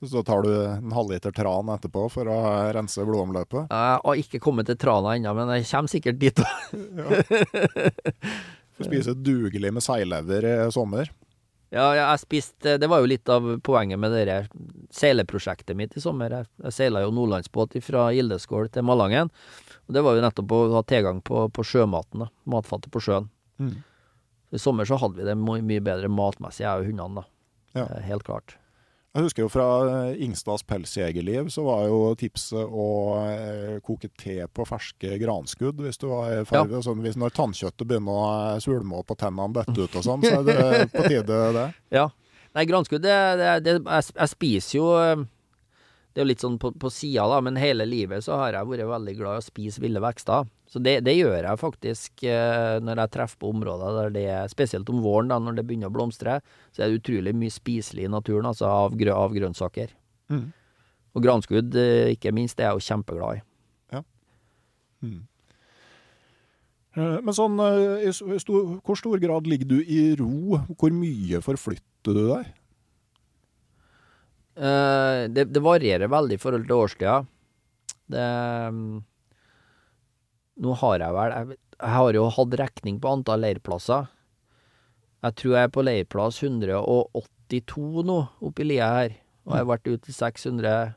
[0.00, 2.36] Så tar du en halvliter tran etterpå for å
[2.72, 3.68] rense blodomløpet?
[3.68, 6.40] Jeg har ikke kommet til Trana ennå, men jeg kommer sikkert dit.
[8.80, 11.10] Du spise dugelig med seilever i sommer?
[11.70, 14.38] Ja, jeg spiste Det var jo litt av poenget med det
[14.96, 16.32] seileprosjektet mitt i sommer.
[16.32, 19.30] Jeg, jeg seila jo nordlandsbåt fra Gildeskål til Malangen.
[19.86, 22.30] Og det var jo nettopp å ha tilgang på, på sjømaten, da.
[22.50, 23.28] Matfatet på sjøen.
[23.60, 23.76] Mm.
[24.50, 27.28] I sommer så hadde vi det mye, mye bedre matmessig, jeg og hundene, da.
[27.78, 27.84] Ja.
[27.84, 28.56] Eh, Helt klart.
[29.10, 32.84] Jeg husker jo fra eh, Ingstads pelsjegerliv, så var jo tipset å
[33.24, 37.88] eh, koke te på ferske granskudd hvis du var i ferd sånn, hvis Når tannkjøttet
[37.90, 41.08] begynner å eh, svulme opp og tennene detter ut og sånn, så er det på
[41.08, 41.66] tide, det.
[41.90, 42.06] Ja.
[42.54, 46.70] Nei, granskudd, det, det, det jeg, jeg spiser jo Det er jo litt sånn på,
[46.78, 49.82] på sida, da, men hele livet så har jeg vært veldig glad i å spise
[49.82, 50.46] ville vekster.
[50.70, 54.52] Så det, det gjør jeg faktisk eh, når jeg treffer på områder der det er
[54.52, 56.38] Spesielt om våren, da, når det begynner å blomstre,
[56.70, 59.90] så er det utrolig mye spiselig i naturen, altså av, grø, av grønnsaker.
[60.30, 60.46] Mm.
[61.16, 63.44] Og granskudd, eh, ikke minst, det er jeg jo kjempeglad i.
[65.00, 65.18] Mm.
[66.94, 67.58] Eh, Men sånn,
[68.04, 70.60] i stor, hvor stor grad ligger du i ro?
[70.76, 72.54] Hvor mye forflytter du deg?
[74.60, 77.20] Eh, det, det varierer veldig i forhold til årstida.
[78.10, 78.26] Det
[80.60, 84.08] Nå har jeg vel jeg, jeg har jo hatt rekning på antall leirplasser.
[85.24, 89.16] Jeg tror jeg er på leirplass 182 nå, oppi lia her.
[89.46, 90.92] Og jeg har vært ute i 600,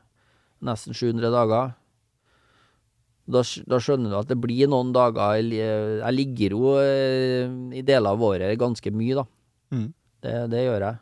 [0.64, 1.72] nesten 700 dager.
[3.24, 8.12] Da, da skjønner du at det blir noen dager Jeg ligger jo eh, i deler
[8.12, 9.24] av året ganske mye, da.
[9.72, 9.88] Mm.
[10.24, 11.00] Det, det gjør jeg.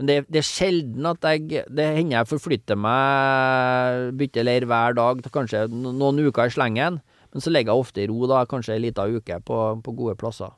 [0.00, 4.96] Men det, det er sjelden at jeg Det hender jeg forflytter meg, bytter leir hver
[4.98, 6.98] dag, kanskje noen uker i slengen.
[7.32, 10.16] Men så ligger jeg ofte i ro, da, kanskje ei lita uke på, på gode
[10.20, 10.52] plasser.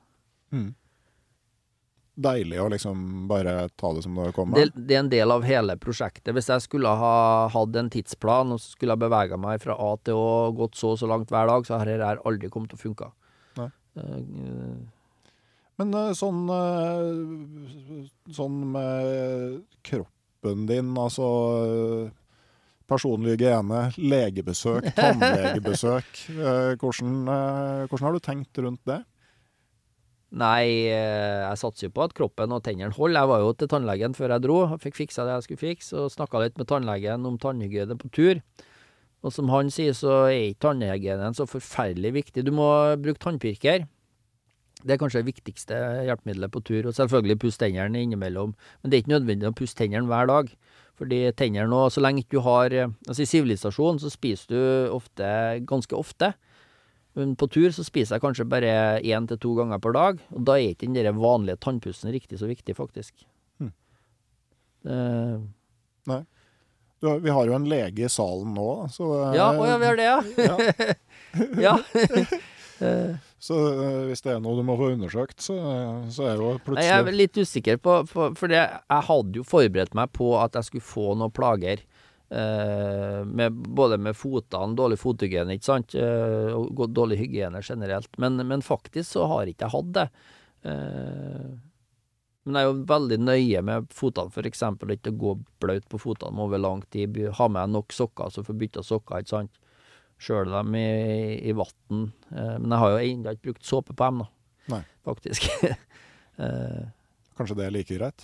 [0.55, 0.73] Mm.
[2.15, 4.59] Deilig å liksom bare ta det som det kommer.
[4.59, 6.31] Det, det er en del av hele prosjektet.
[6.37, 7.15] Hvis jeg skulle ha
[7.51, 10.93] hatt en tidsplan, og så skulle jeg bevega meg fra A til Å, gått så
[10.95, 13.11] og så langt hver dag, så har dette aldri kommet til å funke.
[13.59, 13.71] Nei.
[13.99, 14.79] Uh,
[15.81, 21.31] Men eh, sånn eh, Sånn med kroppen din, altså
[21.63, 22.13] eh,
[22.85, 26.19] Personlig hygiene, legebesøk, tannlegebesøk.
[26.77, 27.15] Hvordan,
[27.89, 28.99] hvordan har du tenkt rundt det?
[30.37, 33.23] Nei, jeg satser jo på at kroppen og tennene holder.
[33.23, 35.97] Jeg var jo til tannlegen før jeg dro, og fikk fiksa det jeg skulle fikse,
[35.97, 38.45] og snakka litt med tannlegen om tannhygiene på tur.
[39.25, 42.45] Og som han sier, så er ikke tannhygienen så forferdelig viktig.
[42.45, 42.69] Du må
[43.01, 43.89] bruke tannpirker.
[44.85, 48.53] Det er kanskje det viktigste hjelpemiddelet på tur, og selvfølgelig pusse tennene innimellom.
[48.83, 50.51] Men det er ikke nødvendig å pusse tennene hver dag.
[51.01, 54.61] Fordi tennene nå, så lenge ikke du har eh, Altså i sivilisasjonen så spiser du
[54.95, 55.31] ofte,
[55.67, 56.35] ganske ofte.
[57.19, 60.47] Men på tur så spiser jeg kanskje bare én til to ganger per dag, og
[60.47, 63.27] da er ikke den der vanlige tannpussen riktig så viktig, faktisk.
[63.63, 63.71] Hm.
[66.11, 66.23] Nei.
[66.99, 70.01] Du, vi har jo en lege i salen nå, så ja, å ja, vi har
[70.01, 71.69] det, ja.
[71.69, 71.77] ja.
[72.83, 75.57] Eh, Så eh, hvis det er noe du må få undersøkt, så,
[76.15, 79.41] så er jo Nei, plutselig jeg er litt usikker på For, for det, jeg hadde
[79.41, 81.85] jo forberedt meg på at jeg skulle få noen plager.
[82.31, 88.11] eh, med, både med fotene, dårlig fothygiene, ikke sant, eh, og dårlig hygiene generelt.
[88.19, 90.09] Men, men faktisk så har ikke jeg hatt det.
[90.65, 91.53] Eh,
[92.45, 96.45] men jeg er jo veldig nøye med fotene, eksempel ikke å gå bløt på fotene
[96.45, 97.17] over lang tid.
[97.39, 99.61] Ha med nok sokker, så får bytta sokker, ikke sant.
[100.25, 100.85] Kjøle dem i,
[101.45, 102.05] i vann.
[102.33, 104.29] Eh, men jeg har jo ennå ikke brukt såpe på dem, da.
[104.75, 104.83] Nei.
[105.05, 105.41] Faktisk.
[106.41, 106.85] uh,
[107.39, 108.21] Kanskje det er like greit?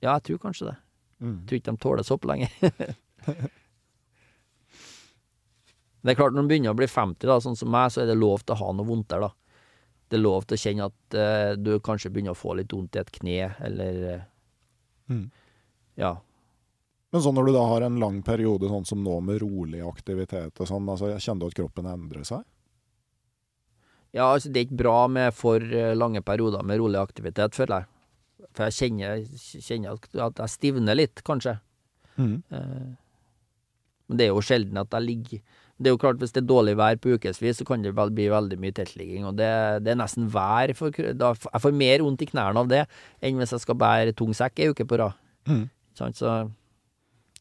[0.00, 0.76] ja, jeg tror kanskje det.
[1.20, 1.34] Mm.
[1.34, 2.50] Jeg tror ikke de tåler såpe lenger.
[6.00, 8.08] det er klart, når de begynner å bli 50, da, sånn som meg, så er
[8.08, 9.30] det lov til å ha noe vondt der, da.
[10.08, 12.96] Det er lov til å kjenne at uh, du kanskje begynner å få litt vondt
[12.96, 14.24] i et kne, eller uh,
[15.10, 15.30] Mm.
[15.98, 16.20] Ja.
[17.10, 20.60] Men sånn når du da har en lang periode sånn som nå med rolig aktivitet
[20.62, 22.44] og sånn, altså kjenner du at kroppen endrer seg?
[24.14, 27.82] Ja, altså, det er ikke bra med for eh, lange perioder med rolig aktivitet, føler
[27.82, 27.90] jeg.
[28.56, 29.24] For jeg kjenner,
[29.62, 31.56] kjenner at, at jeg stivner litt, kanskje.
[32.16, 32.36] Mm.
[32.50, 32.88] Eh,
[34.10, 35.38] Men det er jo sjelden at jeg ligger
[35.78, 38.10] Det er jo klart, hvis det er dårlig vær på ukevis, så kan det vel
[38.12, 39.24] bli veldig mye teltligging.
[39.30, 39.48] Og det,
[39.86, 42.82] det er nesten vær for da, Jeg får mer vondt i knærne av det
[43.22, 45.14] enn hvis jeg skal bære tung sekk ei uke på rad.
[45.48, 45.64] Mm.
[45.96, 46.12] Sånn.
[46.18, 46.34] Så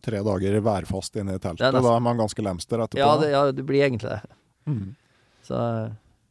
[0.01, 3.01] Tre dager værfast inne i teltet, nesten- da er man ganske lemster etterpå.
[3.03, 4.21] ja, det, ja, det blir egentlig det.
[4.67, 4.95] Mm.
[5.43, 5.57] Så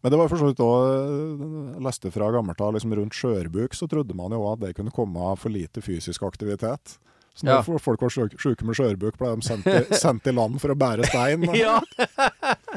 [0.02, 3.88] Men det var for så vidt òg leste fra gammelt av liksom rundt skjørbuk, så
[3.90, 6.98] trodde man jo at det kunne komme av for lite fysisk aktivitet.
[7.35, 7.78] Så når Ja.
[7.78, 11.04] folk var sjuke med skjørbuk, ble de sendt i, sendt i land for å bære
[11.07, 11.42] stein.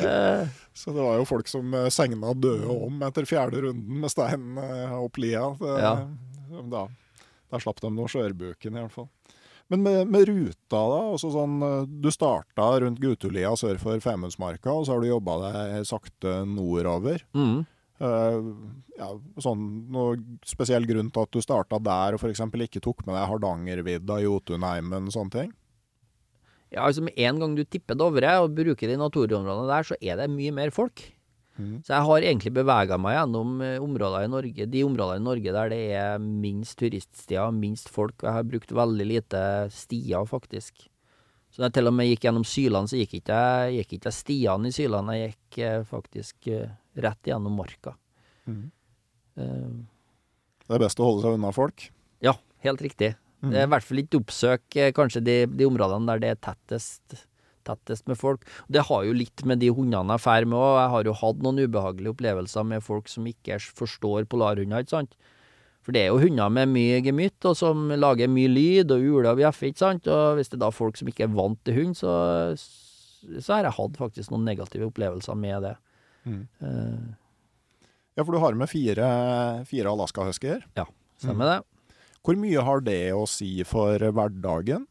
[0.00, 4.10] Eh, Så det var jo folk som eh, segna døde om etter fjerde runden med
[4.10, 5.44] stein eh, opp lia.
[5.60, 5.92] Det, Ja.
[6.70, 6.80] Da,
[7.50, 9.06] da slapp de noe skjørbuken, i hvert fall.
[9.72, 10.98] Men med, med ruta, da.
[11.14, 15.38] Også sånn, eh, du starta rundt Gutulia sør for Femundsmarka, og så har du jobba
[15.46, 17.24] deg sakte nordover.
[17.36, 17.62] mm.
[18.02, 18.50] Uh,
[18.98, 19.06] ja,
[19.38, 19.60] sånn,
[19.94, 22.42] noe spesiell grunn til at du starta der, og f.eks.
[22.66, 25.52] ikke tok med deg Hardangervidda, Jotunheimen, sånne ting?
[26.74, 30.18] Ja, altså med en gang du tipper Dovre og bruker de naturområdene der, så er
[30.18, 31.04] det mye mer folk.
[31.54, 31.84] Mhm.
[31.86, 35.52] Så jeg har egentlig bevega meg gjennom eh, områder i Norge, de områdene i Norge
[35.54, 38.16] der det er minst turiststier, minst folk.
[38.22, 40.88] Og jeg har brukt veldig lite stier, faktisk.
[41.54, 44.10] Så når jeg til og med gikk gjennom Sylene, så gikk ikke jeg gikk ikke
[44.10, 45.18] jeg stiene i Sylene.
[45.20, 47.94] Jeg gikk eh, faktisk eh, rett gjennom marka.
[48.50, 48.64] Mm.
[49.38, 49.84] Uh,
[50.66, 51.86] Det er best å holde seg unna folk.
[52.22, 52.34] ja,
[52.66, 53.14] helt riktig.
[53.44, 57.26] Det er i hvert fall ikke oppsøk kanskje de, de områdene der det er tettest,
[57.66, 58.44] tettest med folk.
[58.72, 60.74] Det har jo litt med de hundene jeg drar med òg.
[60.80, 65.16] Jeg har jo hatt noen ubehagelige opplevelser med folk som ikke forstår polarhunder, ikke sant.
[65.84, 69.34] For det er jo hunder med mye gemytt, og som lager mye lyd og uler
[69.34, 70.08] og bjeffer, ikke sant.
[70.08, 72.14] Og hvis det er da folk som ikke er vant til hund, så,
[72.56, 75.76] så har jeg hatt faktisk noen negative opplevelser med det.
[76.24, 76.40] Mm.
[76.64, 77.12] Uh,
[78.14, 79.06] Ja, for du har med fire,
[79.66, 80.64] fire Alaska-huskyer.
[80.78, 80.84] ja,
[81.18, 81.60] stemmer det.
[82.24, 84.86] Hvor mye har det å si for hverdagen?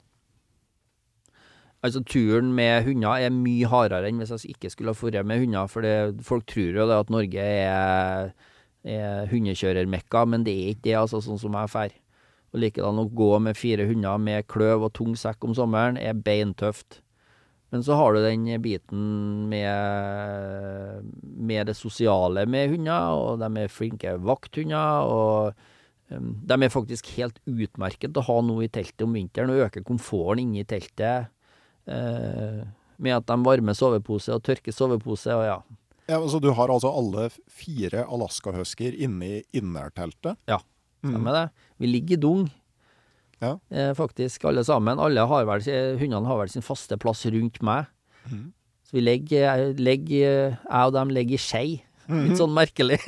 [1.84, 5.42] Altså Turen med hunder er mye hardere enn hvis jeg ikke skulle ha dratt med
[5.44, 5.68] hunder.
[5.68, 5.84] For
[6.24, 8.30] folk tror jo det at Norge er,
[8.88, 11.98] er hundekjørermekka, men det er ikke det, altså, sånn som jeg drar.
[12.54, 16.16] Og likedan å gå med fire hunder med kløv og tung sekk om sommeren er
[16.16, 17.02] beintøft.
[17.74, 19.06] Men så har du den biten
[19.50, 25.10] med, med det sosiale med hunder, og de er flinke vakthunder.
[25.10, 29.66] og um, De er faktisk helt utmerket å ha noe i teltet om vinteren, og
[29.66, 31.34] øker komforten inne i teltet
[31.88, 35.58] med at de varmer sovepose og tørker sovepose, og ja.
[36.10, 40.36] Ja, så du har altså alle fire Alaska-husker inne i innerteltet?
[40.52, 40.58] Ja,
[41.04, 41.46] stemmer det.
[41.80, 42.44] Vi ligger i dung.
[43.44, 43.54] Ja.
[43.72, 45.00] Eh, faktisk, alle sammen.
[45.00, 45.64] Alle har vel,
[46.00, 47.88] Hundene har vel sin faste plass rundt meg.
[48.88, 50.20] Så vi legger, legger
[50.54, 51.68] Jeg og dem ligger i skei.
[52.12, 53.00] Litt sånn merkelig.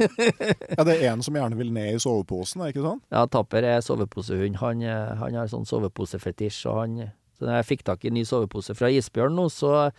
[0.76, 3.04] Ja, det er en som gjerne vil ned i soveposen, er ikke sant?
[3.12, 4.56] ja, Tapper er soveposehund.
[4.64, 6.62] Han, eh, han har sånn soveposefetisj.
[6.72, 6.96] Og han,
[7.36, 9.90] så jeg fikk tak i en ny sovepose fra Isbjørn nå, så,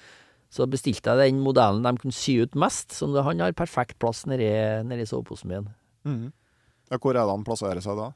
[0.53, 2.95] så bestilte jeg den modellen de kunne sy ut mest.
[2.97, 4.49] Så han har perfekt plass nedi,
[4.89, 5.69] nedi soveposen min.
[6.91, 8.13] Ja, hvor er det han plasserer seg da?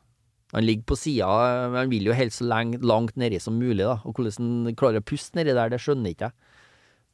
[0.55, 1.29] Han ligger på sida,
[1.71, 4.01] men han vil jo helst så leng, langt nedi som mulig, da.
[4.03, 6.57] Og hvordan han klarer å puste nedi der, det skjønner ikke jeg.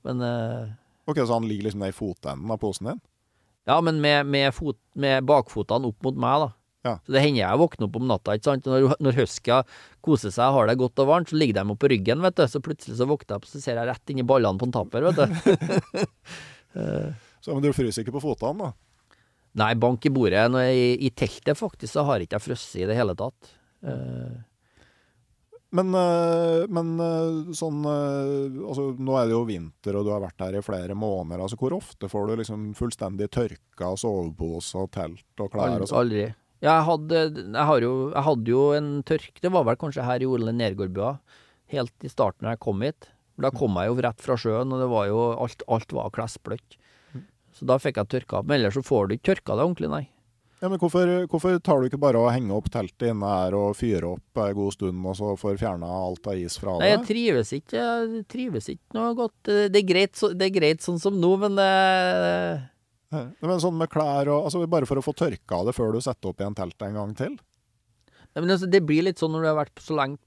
[0.07, 0.73] Men uh...
[1.07, 3.03] Ok, Så han ligger liksom ned i fotenden av posen din?
[3.69, 6.49] Ja, men med, med, fot, med bakfotene opp mot meg, da.
[6.87, 6.95] Ja.
[7.03, 8.69] Så det hender jeg våkner opp om natta, ikke sant.
[8.71, 9.61] Når, når huska
[10.07, 12.45] koser seg, har det godt og varmt, så ligger de oppe på ryggen, vet du.
[12.51, 14.77] Så plutselig så våkner jeg opp, så ser jeg rett inn i ballene på en
[14.79, 16.05] tapper, vet du.
[17.47, 19.21] Så, men du fryser ikke på fotene, da?
[19.57, 20.43] Nei, bank i bordet.
[20.53, 23.53] Når jeg, I teltet faktisk så har jeg ikke frosset i det hele tatt.
[23.87, 24.35] Uh,
[25.77, 26.93] Men, øh, men
[27.59, 31.43] sånn Altså, nå er det jo vinter, og du har vært her i flere måneder.
[31.43, 35.89] Altså, hvor ofte får du liksom fullstendig tørka sovepose og telt og klær og aldri.
[35.91, 36.01] sånn?
[36.03, 36.27] aldri.
[36.65, 40.07] Ja, jeg hadde, jeg, har jo, jeg hadde jo en tørk Det var vel kanskje
[40.07, 41.19] her i Ole Nergårdbua,
[41.75, 43.11] helt i starten da jeg kom hit.
[43.37, 46.79] Da kom jeg jo rett fra sjøen, og det var jo alt, alt var klesbløtt.
[47.57, 48.49] Så da fikk jeg tørka opp.
[48.49, 50.05] Men ellers så får du ikke tørka det ordentlig, nei.
[50.63, 53.75] Ja, men hvorfor, hvorfor tar du ikke bare og henger opp teltet inne her og
[53.77, 57.03] fyrer opp en god stund, og så får fjerna alt av is fra Nei, jeg
[57.11, 57.77] trives ikke.
[57.77, 59.37] Jeg trives ikke noe godt.
[59.45, 62.63] Det er greit, så, det er greit sånn som nå, men det Ja,
[63.15, 66.33] Men sånn med klær og Altså bare for å få tørka det før du setter
[66.33, 67.37] opp igjen teltet en gang til?
[67.37, 70.19] Nei, men altså, det blir litt sånn når du har vært så lenge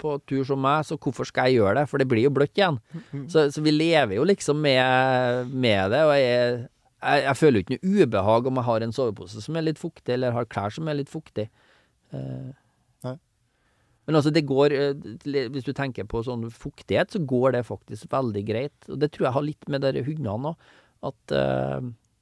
[0.00, 1.86] på tur som meg, så hvorfor skal jeg gjøre det?
[1.88, 2.76] For det blir jo bløtt igjen.
[3.32, 6.58] Så, så vi lever jo liksom med, med det, og jeg,
[7.00, 9.80] jeg, jeg føler jo ikke noe ubehag om jeg har en sovepose som er litt
[9.80, 11.46] fuktig, eller har klær som er litt fuktig.
[12.12, 12.50] Eh,
[13.06, 13.14] Nei.
[14.08, 15.08] Men altså, det går eh,
[15.54, 18.76] Hvis du tenker på sånn fuktighet, så går det faktisk veldig greit.
[18.88, 20.70] Og det tror jeg har litt med de hundene òg.
[21.06, 21.78] At eh,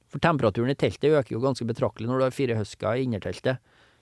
[0.09, 3.59] For temperaturen i teltet øker jo ganske betraktelig når du har fire husker i innerteltet.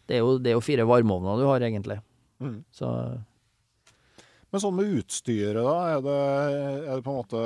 [0.08, 1.98] Det er jo, det er jo fire varmeovner du har, egentlig.
[2.40, 2.62] Mm.
[2.72, 2.88] Så
[4.54, 5.76] Men sånn med utstyret, da?
[5.98, 6.22] Er det,
[6.86, 7.42] er det på en måte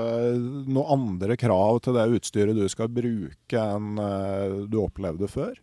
[0.69, 5.55] noen andre krav til det utstyret du skal bruke enn eh, du opplevde før?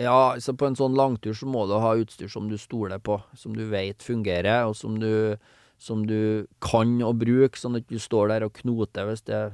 [0.00, 3.20] Ja, så på en sånn langtur så må du ha utstyr som du stoler på,
[3.38, 5.36] som du vet fungerer, og som du,
[5.78, 9.44] som du kan å bruke, sånn at du står der og knoter hvis det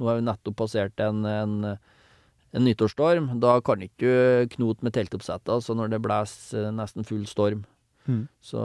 [0.00, 1.56] Nå har vi nettopp passert en, en,
[2.56, 3.34] en nyttårsstorm.
[3.42, 7.66] Da kan ikke du knote med teltoppsettet, altså når det blåser nesten full storm.
[8.08, 8.24] Mm.
[8.42, 8.64] Så,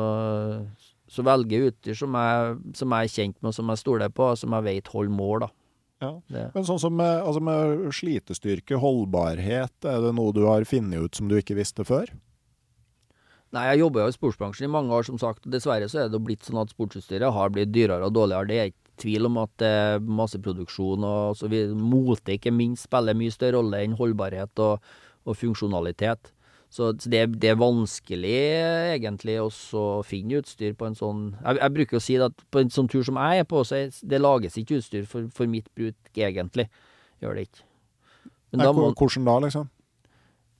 [1.11, 4.15] så velger jeg utstyr som jeg, som jeg er kjent med, og som jeg stoler
[4.15, 5.51] på, og som jeg vet holder mål, da.
[6.03, 6.11] Ja.
[6.31, 6.45] Det.
[6.55, 11.19] Men sånn som med, altså med slitestyrke, holdbarhet, er det noe du har funnet ut
[11.19, 12.11] som du ikke visste før?
[13.55, 15.45] Nei, jeg jobber jo i sportsbransjen i mange år, som sagt.
[15.47, 18.49] Dessverre så er det blitt sånn at sportsutstyret har blitt dyrere og dårligere.
[18.49, 22.87] Det er ikke tvil om at det er masseproduksjon og så vi, mote ikke minst
[22.89, 24.79] spiller mye større rolle enn holdbarhet og,
[25.25, 26.31] og funksjonalitet.
[26.75, 28.33] Så så det, det er vanskelig
[28.97, 32.59] egentlig også å finne utstyr på en sånn Jeg, jeg bruker å si at på
[32.63, 35.47] en sånn tur som jeg er på, så er, det lages ikke utstyr for, for
[35.47, 36.67] mitt bruk, egentlig.
[37.23, 37.63] Gjør det ikke.
[38.51, 39.69] Men Nei, da må, hvor- Hvordan da, liksom?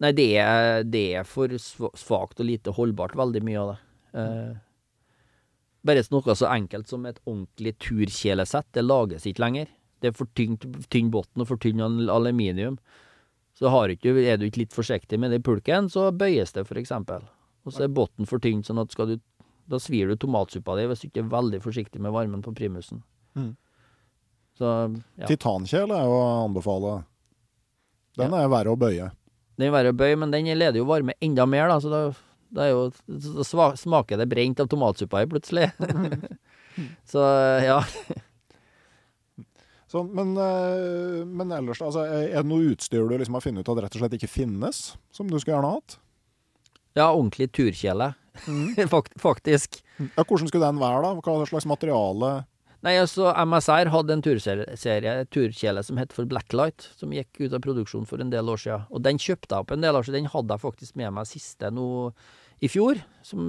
[0.03, 3.77] Nei, det er, det er for sva- svakt og lite holdbart, veldig mye av det.
[4.21, 4.53] Eh,
[5.85, 9.71] bare noe så enkelt som et ordentlig turkjelesett, det lages ikke lenger.
[10.01, 12.79] Det er for tynt, tynn bunn og for tynn aluminium.
[13.55, 16.65] Så har ikke, er du ikke litt forsiktig med det i pulken, så bøyes det,
[16.67, 17.23] for eksempel.
[17.65, 19.19] Og så er bunnen for tynn, sånn at skal du,
[19.71, 23.01] da svir du tomatsuppa di hvis du ikke er veldig forsiktig med varmen på primusen.
[23.39, 23.53] Mm.
[24.59, 24.71] Så,
[25.19, 25.29] ja.
[25.29, 26.99] Titankjele er jo å anbefale.
[28.19, 29.09] Den er verre å bøye.
[29.55, 32.03] Den er verre å bøye, men den leder jo varme enda mer, da, så da,
[32.55, 33.43] da, er jo,
[33.77, 35.69] smaker det brent av tomatsuppa i plutselig.
[37.11, 37.25] så
[37.63, 37.81] ja.
[39.91, 43.69] Så, men, eh, men ellers, altså, er det noe utstyr du liksom har funnet ut
[43.75, 44.81] at rett og slett ikke finnes,
[45.15, 45.99] som du skulle gjerne hatt?
[46.97, 48.13] Ja, ordentlig turkjele.
[48.47, 48.89] mm.
[49.27, 49.79] faktisk.
[50.01, 51.13] Ja, hvordan skulle den være, da?
[51.23, 52.33] Hva slags materiale?
[52.85, 57.63] Nei, altså, MSR hadde en turserie, turkjele som het for Blacklight, som gikk ut av
[57.63, 58.83] produksjon for en del år siden.
[58.91, 60.27] Og den kjøpte jeg opp en del år siden.
[60.27, 61.87] Den hadde jeg faktisk med meg siste nå
[62.63, 63.41] i fjor, som,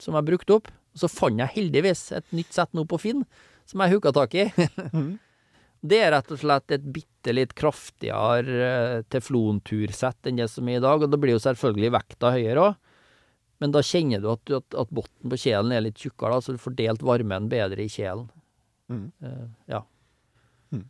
[0.00, 0.72] som jeg brukte opp.
[0.94, 3.24] Og så fant jeg heldigvis et nytt sett nå på Finn,
[3.68, 4.48] som jeg hooka tak i.
[5.78, 10.80] Det er rett og slett et bitte litt kraftigere eh, teflontursett enn det som er
[10.80, 12.80] i dag, og da blir jo selvfølgelig vekta høyere òg.
[13.62, 16.54] Men da kjenner du at, at, at bunnen på kjelen er litt tjukkere, da, så
[16.54, 18.26] du får delt varmen bedre i kjelen.
[18.90, 19.06] Mm.
[19.22, 19.80] Uh, ja.
[20.74, 20.84] Mm.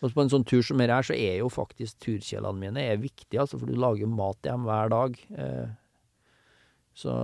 [0.00, 3.40] Og på en sånn tur som her, så er jo faktisk turkjelene mine er viktige,
[3.44, 5.16] altså, for du lager mat til dem hver dag.
[5.36, 5.70] Eh,
[6.94, 7.14] så,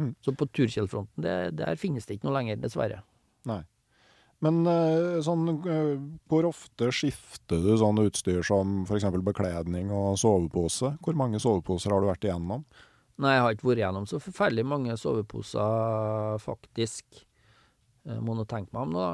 [0.00, 0.14] Mm.
[0.24, 3.02] så på turkjellfronten, det, der finnes det ikke noe lenger, dessverre.
[3.46, 3.60] Nei.
[4.42, 5.90] Men eh, sånn, eh,
[6.26, 9.04] hvor ofte skifter du sånn utstyr som f.eks.
[9.22, 10.96] bekledning og sovepose?
[11.04, 12.64] Hvor mange soveposer har du vært igjennom?
[13.22, 17.04] Nei, jeg har ikke vært igjennom så forferdelig mange soveposer, faktisk.
[18.08, 19.10] Jeg må nå tenke meg om da.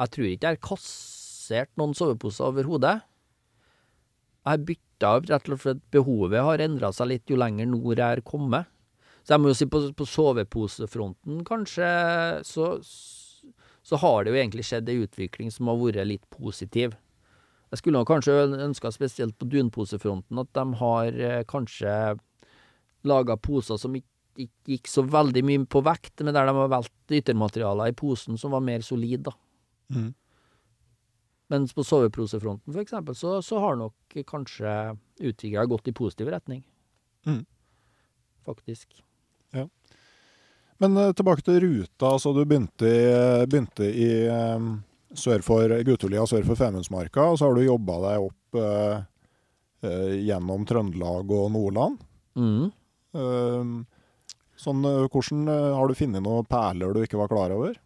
[0.00, 2.98] Jeg tror ikke jeg har kassert noen soveposer overhodet.
[4.40, 7.98] Jeg har bytta av, rett og slett behovet har endra seg litt jo lenger nord
[8.00, 8.70] jeg er kommet.
[9.20, 11.90] Så jeg må jo si på, på soveposefronten, kanskje,
[12.48, 16.96] så, så har det jo egentlig skjedd ei utvikling som har vært litt positiv.
[17.70, 21.20] Jeg skulle kanskje ønska spesielt på dunposefronten at de har
[21.50, 21.92] kanskje
[23.06, 27.14] laga poser som ikke gikk så veldig mye på vekt, men der de har valgt
[27.14, 29.34] yttermaterialer i posen som var mer solid, da.
[29.92, 30.10] Mm.
[31.50, 34.74] Mens på soveprosefronten, eksempel, så, så har nok kanskje
[35.18, 36.62] utviklinga gått i positiv retning.
[37.26, 37.42] Mm.
[38.46, 39.02] Faktisk.
[40.80, 42.14] Men eh, tilbake til ruta.
[42.14, 44.68] altså Du begynte i, begynte i eh,
[45.12, 49.02] sør for Gutulia, sør for Femundsmarka, og så har du jobba deg opp eh,
[49.84, 52.00] eh, gjennom Trøndelag og Nordland.
[52.40, 52.70] Mm.
[53.12, 53.74] Eh,
[54.60, 57.76] sånn, hvordan Har du funnet noen perler du ikke var klar over?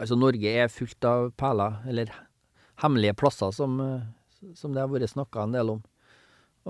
[0.00, 2.12] Altså, Norge er fullt av perler, eller
[2.82, 5.82] hemmelige plasser, som, eh, som det har vært snakka en del om.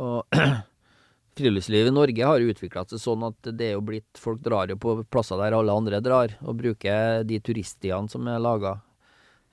[0.01, 0.39] Og
[1.39, 4.77] friluftslivet i Norge har utvikla seg sånn at det er jo blitt Folk drar jo
[4.81, 8.79] på plasser der alle andre drar, og bruker de turiststiene som er laga.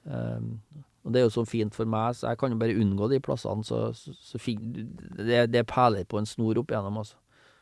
[0.03, 0.59] Um,
[1.01, 3.22] og det er jo så fint for meg, så jeg kan jo bare unngå de
[3.24, 3.65] plassene.
[3.65, 7.17] Så, så, så det, det er perler på en snor opp igjennom, altså.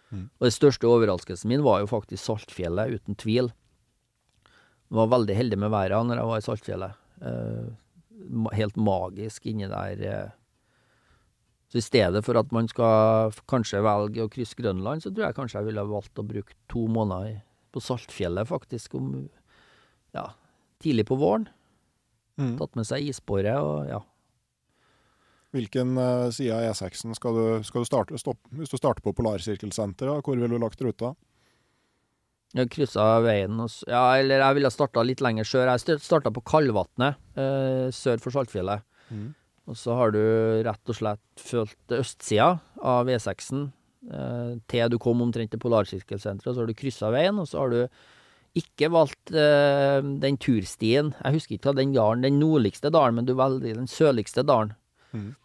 [0.09, 0.25] Mm.
[0.25, 3.51] Og den største overraskelsen min var jo faktisk Saltfjellet, uten tvil.
[4.89, 6.99] Var veldig heldig med været når jeg var i Saltfjellet.
[7.21, 7.69] Eh,
[8.57, 10.01] helt magisk inni der.
[10.01, 10.31] Eh.
[11.69, 15.37] Så i stedet for at man skal kanskje velge å krysse Grønland, så tror jeg
[15.37, 19.27] kanskje jeg ville valgt å bruke to måneder på Saltfjellet, faktisk, om
[20.17, 20.31] ja,
[20.81, 21.45] tidlig på våren.
[22.39, 22.55] Mm.
[22.57, 23.99] Tatt med seg isbåre og ja.
[25.53, 29.15] Hvilken uh, side av E6-en skal du, skal du starte, stopp, Hvis du starter på
[29.17, 31.15] Polarsirkelsenteret, hvor ville du lagt ruta?
[32.57, 35.69] Jeg kryssa veien og Ja, eller jeg ville starta litt lenger sør.
[35.69, 38.81] Jeg starta på Kalvatnet, eh, sør for Saltfjellet.
[39.13, 39.35] Mm.
[39.69, 40.21] Og så har du
[40.65, 43.67] rett og slett fulgt østsida av E6-en
[44.09, 46.55] eh, til du kom omtrent til Polarsirkelsenteret.
[46.55, 47.83] Så har du kryssa veien, og så har du
[48.57, 51.13] ikke valgt eh, den turstien.
[51.21, 54.73] Jeg husker ikke hva den dalen, den nordligste dalen, men du velger den sørligste dalen.
[55.13, 55.35] Mhm.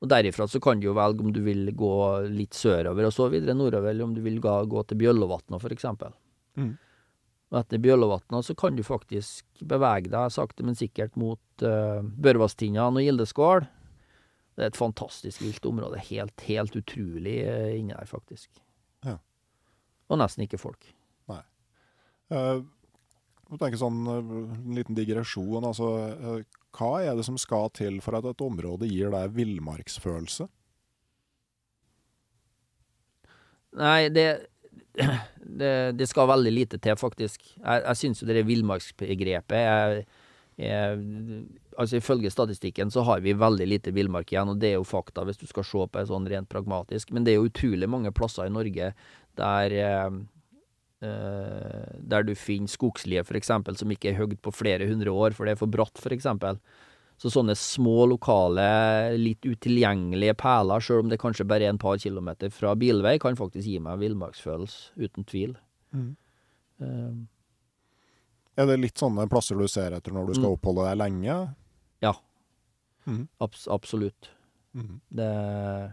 [0.00, 1.94] Og derifra så kan du jo velge om du vil gå
[2.32, 5.74] litt sørover og så videre nordover, eller om du vil gå, gå til Bjøllovatna, for
[5.74, 6.14] eksempel.
[6.56, 6.72] Mm.
[7.50, 12.96] Og etter Bjøllovatna så kan du faktisk bevege deg sakte, men sikkert mot uh, Børvastind-an
[12.96, 13.66] og Gildeskål.
[14.56, 16.00] Det er et fantastisk vilt område.
[16.08, 18.48] Helt, helt utrolig uh, inni der, faktisk.
[19.04, 19.18] Ja.
[20.08, 20.88] Og nesten ikke folk.
[22.30, 22.62] Uh,
[23.50, 24.30] jeg tenke sånn, eh,
[24.68, 25.64] En liten digresjon.
[25.64, 26.42] altså, eh,
[26.76, 30.48] Hva er det som skal til for at et område gir deg villmarksfølelse?
[33.78, 34.46] Nei, det,
[35.60, 37.42] det, det skal veldig lite til, faktisk.
[37.56, 40.04] Jeg, jeg syns jo det villmarksbegrepet er,
[40.60, 45.24] Altså Ifølge statistikken så har vi veldig lite villmark igjen, og det er jo fakta
[45.24, 47.14] hvis du skal se på det sånn rent pragmatisk.
[47.16, 48.90] Men det er jo utrolig mange plasser i Norge
[49.40, 50.10] der eh,
[51.00, 55.46] der du finner skogslie, for eksempel, som ikke er høgd på flere hundre år, for
[55.48, 56.58] det er for bratt, for eksempel.
[57.20, 58.66] Så sånne små, lokale,
[59.20, 63.36] litt utilgjengelige perler, sjøl om det kanskje bare er en par kilometer fra bilvei, kan
[63.36, 65.56] faktisk gi meg villmarksfølelse, uten tvil.
[66.80, 67.12] Eh,
[68.60, 70.56] Er det litt sånne plasser du ser etter når du skal Mm.
[70.58, 71.54] oppholde deg lenge?
[72.02, 72.12] ja,
[73.06, 73.28] Mm.
[73.40, 74.28] abs absolutt.
[74.74, 75.00] Mm.
[75.12, 75.92] Det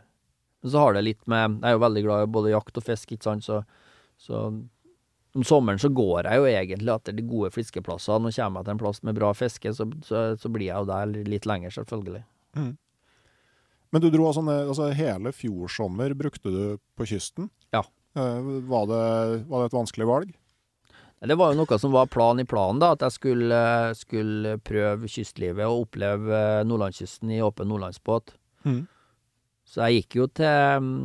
[0.64, 2.84] Men så har det litt med Jeg er jo veldig glad i både jakt og
[2.84, 3.64] fisk, ikke sant, så,
[4.18, 4.68] så
[5.38, 8.74] om sommeren så går jeg jo egentlig etter de gode fiskeplassene, og kommer jeg til
[8.74, 12.24] en plass med bra fiske, så, så, så blir jeg jo der litt lenger, selvfølgelig.
[13.94, 16.64] Men du dro altså, ned, altså hele fjorsommer brukte du
[16.98, 17.52] på kysten.
[17.76, 17.86] Ja.
[18.18, 19.06] Eh, var, det,
[19.48, 20.36] var det et vanskelig valg?
[21.18, 23.62] Det var jo noe som var plan i planen, da, at jeg skulle,
[23.98, 28.36] skulle prøve kystlivet og oppleve eh, nordlandskysten i åpen nordlandsbåt.
[28.68, 28.84] Mm.
[29.68, 31.00] Så jeg gikk jo til, mm,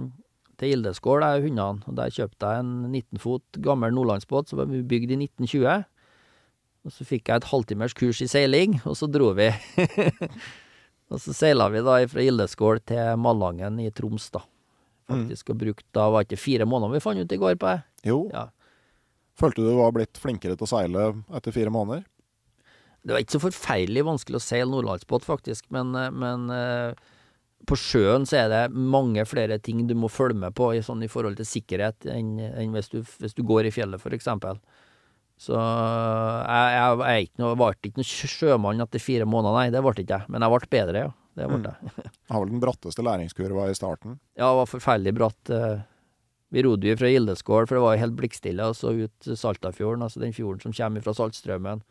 [0.62, 4.70] til Gildeskål, de hundene, og der kjøpte jeg en 19 fot gammel nordlandsbåt som var
[4.70, 5.82] bygd i 1920.
[6.82, 9.50] Og så fikk jeg et halvtimers kurs i seiling, og så dro vi.
[11.12, 14.42] og så seila vi da fra Gildeskål til Malangen i Troms, da.
[15.10, 17.70] Faktisk, og brukte da var det ikke fire måneder vi fant ut i går på
[17.74, 17.80] det.
[18.08, 18.48] Jo, Ja.
[19.32, 21.02] Følte du du var blitt flinkere til å seile
[21.32, 22.02] etter fire måneder?
[23.02, 26.92] Det var ikke så forferdelig vanskelig å seile nordlandsbåt, faktisk, men, eh, men eh,
[27.68, 31.04] på sjøen så er det mange flere ting du må følge med på i, sånn,
[31.04, 34.60] i forhold til sikkerhet enn, enn hvis, du, hvis, du, går i fjellet, eksempel.
[35.40, 39.82] Så jeg, jeg, jeg ikke noe, ble ikke noe sjømann etter fire måneder, nei, det
[39.84, 40.30] ble ikke jeg.
[40.32, 41.14] Men jeg ble bedre, ja.
[41.38, 41.94] Det ble jeg.
[42.12, 42.36] Mm.
[42.36, 44.14] Har vel den bratteste læringskurva i starten?
[44.38, 45.50] Ja, det var forferdelig bratt.
[45.52, 45.82] Eh,
[46.52, 50.20] vi rodde jo fra Gildeskål, for det var helt blikkstille, og så ut Saltafjorden, altså
[50.22, 51.82] den fjorden som kommer fra Saltstraumen.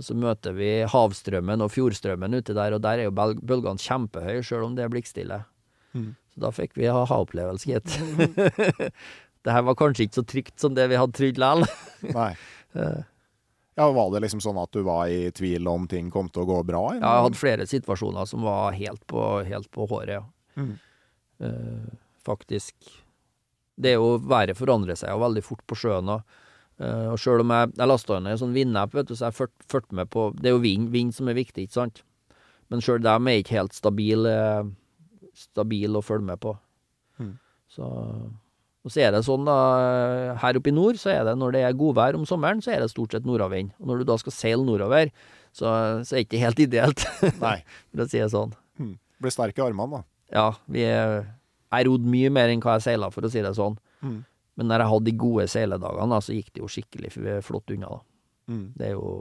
[0.00, 4.40] Og så møter vi havstrømmen og fjordstrømmen ute der, og der er jo bølgene kjempehøye,
[4.40, 5.42] sjøl om det er blikkstille.
[5.92, 6.14] Mm.
[6.32, 7.98] Så da fikk vi ha-ha-opplevelse, gitt.
[9.44, 11.68] det her var kanskje ikke så trygt som det vi hadde trodd likevel.
[12.16, 12.30] Nei.
[13.76, 16.48] Ja, Var det liksom sånn at du var i tvil om ting kom til å
[16.48, 16.82] gå bra?
[16.94, 17.04] Eller?
[17.04, 20.24] Ja, jeg hadde flere situasjoner som var helt på, helt på håret, ja.
[20.56, 20.74] Mm.
[21.44, 21.92] Uh,
[22.24, 22.76] faktisk.
[23.80, 26.08] Det er jo Været forandrer seg jo veldig fort på sjøen.
[26.16, 26.39] og
[26.80, 29.50] Uh, og sjøl om jeg, jeg lasta ned en sånn vindapp, vet du, så jeg
[29.68, 32.00] fulgte med på Det er jo vind, vind som er viktig, ikke sant?
[32.72, 34.36] Men sjøl dem er ikke helt stabile
[35.36, 36.54] stabil å følge med på.
[37.20, 37.34] Mm.
[37.70, 37.88] Så
[38.80, 39.56] og så er det sånn, da
[40.40, 42.80] Her oppe i nord, så er det når det er godvær om sommeren, så er
[42.80, 43.74] det stort sett nordavind.
[43.80, 45.12] Og når du da skal seile nordover,
[45.52, 45.66] så,
[46.00, 47.04] så er det ikke helt ideelt,
[47.44, 47.58] Nei.
[47.90, 48.54] for å si det sånn.
[48.80, 48.94] Mm.
[49.20, 50.02] Blir sterk i armene, da.
[50.32, 50.46] Ja.
[50.70, 51.26] Vi er,
[51.74, 53.76] jeg rodde mye mer enn hva jeg seila, for å si det sånn.
[54.00, 54.22] Mm.
[54.60, 57.10] Men når jeg hadde de gode seiledagene, så gikk det jo skikkelig
[57.46, 57.94] flott unna.
[58.52, 58.64] Mm.
[58.76, 59.12] Det er jo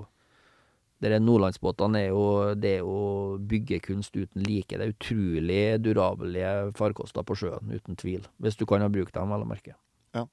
[0.99, 2.23] Dere nordlandsbåtene er jo,
[2.59, 4.75] det er jo byggekunst uten like.
[4.75, 8.25] Det er utrolig durabelige farkoster på sjøen, uten tvil.
[8.43, 9.77] Hvis du kan ha brukt dem, vel å merke.
[10.11, 10.25] Ja.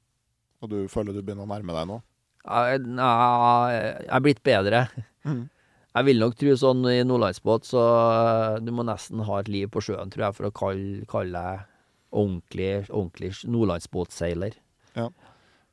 [0.58, 2.00] Og du føler du begynner å nærme deg nå?
[2.42, 4.82] Jeg, jeg er blitt bedre.
[5.22, 5.44] Mm.
[5.96, 7.86] Jeg vil nok tro sånn i nordlandsbåt, så
[8.58, 11.64] du må nesten ha et liv på sjøen, tror jeg, for å kalle, kalle deg
[12.10, 14.58] ordentlig, ordentlig nordlandsbåtseiler.
[14.96, 15.10] Ja.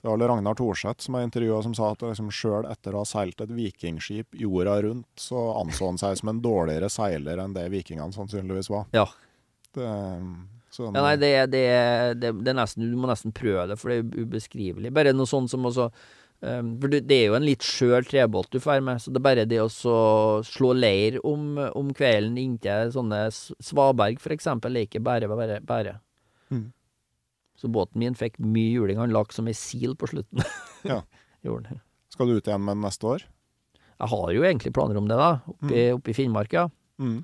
[0.04, 3.08] Det var Ragnar Thorseth som jeg intervjua som sa at liksom sjøl etter å ha
[3.08, 7.70] seilt et vikingskip jorda rundt, så anså han seg som en dårligere seiler enn det
[7.72, 8.90] vikingene sannsynligvis var.
[8.92, 9.06] Ja.
[9.72, 9.86] Det,
[10.76, 11.64] sånn, ja nei, det, det,
[12.20, 14.92] det, det, er nesten, Du må nesten prøve det, for det er ubeskrivelig.
[14.92, 18.60] Bare noe sånt som også um, For det er jo en litt skjør trebåt du
[18.60, 23.30] drar med, så det er bare det å slå leir om, om kvelden inntil sånne
[23.32, 25.62] svaberg, for eksempel, er ikke bare bare.
[25.64, 26.02] bare.
[26.52, 26.74] Mm.
[27.64, 28.98] Så båten min fikk mye juling.
[29.00, 30.44] Han lakk som ei sil på slutten.
[30.92, 31.00] ja.
[32.12, 33.24] Skal du ut igjen med den neste år?
[33.94, 35.30] Jeg har jo egentlig planer om det, da.
[35.48, 36.04] Oppe mm.
[36.12, 36.66] i Finnmark, ja.
[37.00, 37.22] Mm.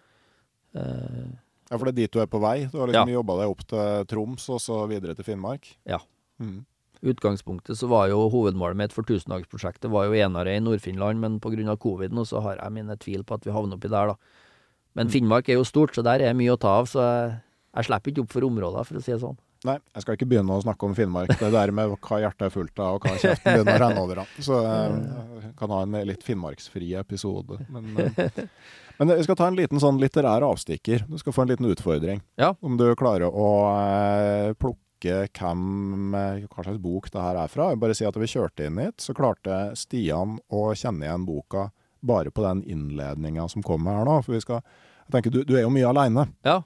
[0.78, 1.28] Uh,
[1.68, 2.56] ja, for det er dit du er på vei?
[2.72, 3.18] Du har liksom ja.
[3.20, 5.68] jobba deg opp til Troms, og så videre til Finnmark?
[5.90, 6.00] Ja.
[6.40, 6.62] Mm.
[7.12, 11.76] Utgangspunktet så var jo hovedmålet mitt for tusendagsprosjektet var jo enere i Nord-Finland, men pga.
[11.76, 14.16] covid nå så har jeg mine tvil på at vi havner oppi der, da.
[14.96, 15.12] Men mm.
[15.18, 17.38] Finnmark er jo stort, så der er mye å ta av, så jeg,
[17.76, 19.38] jeg slipper ikke opp for områder, for å si det sånn.
[19.68, 21.34] Nei, jeg skal ikke begynne å snakke om Finnmark.
[21.36, 24.22] Det der med hva hjertet er fullt av, og hva kjeften begynner å renne over
[24.22, 24.36] av.
[24.40, 27.60] Så jeg eh, kan ha en litt finnmarksfri episode.
[27.68, 28.38] Men, eh,
[29.02, 31.04] men, jeg skal ta en liten sånn litterær avstikker.
[31.10, 32.24] Du skal få en liten utfordring.
[32.40, 32.54] Ja.
[32.64, 37.74] Om du klarer å eh, plukke hvem, hva slags bok det her er fra.
[37.80, 41.68] Bare si at vi kjørte inn hit, så klarte Stian å kjenne igjen boka
[42.00, 44.22] bare på den innledninga som kommer her nå.
[44.24, 44.64] For vi skal
[45.10, 46.28] jeg tenker, du, du er jo mye aleine.
[46.46, 46.60] Ja.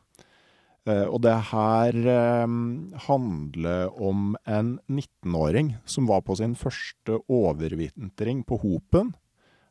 [0.83, 1.95] Uh, og det her
[2.43, 9.13] um, handler om en 19-åring som var på sin første overvintring på Hopen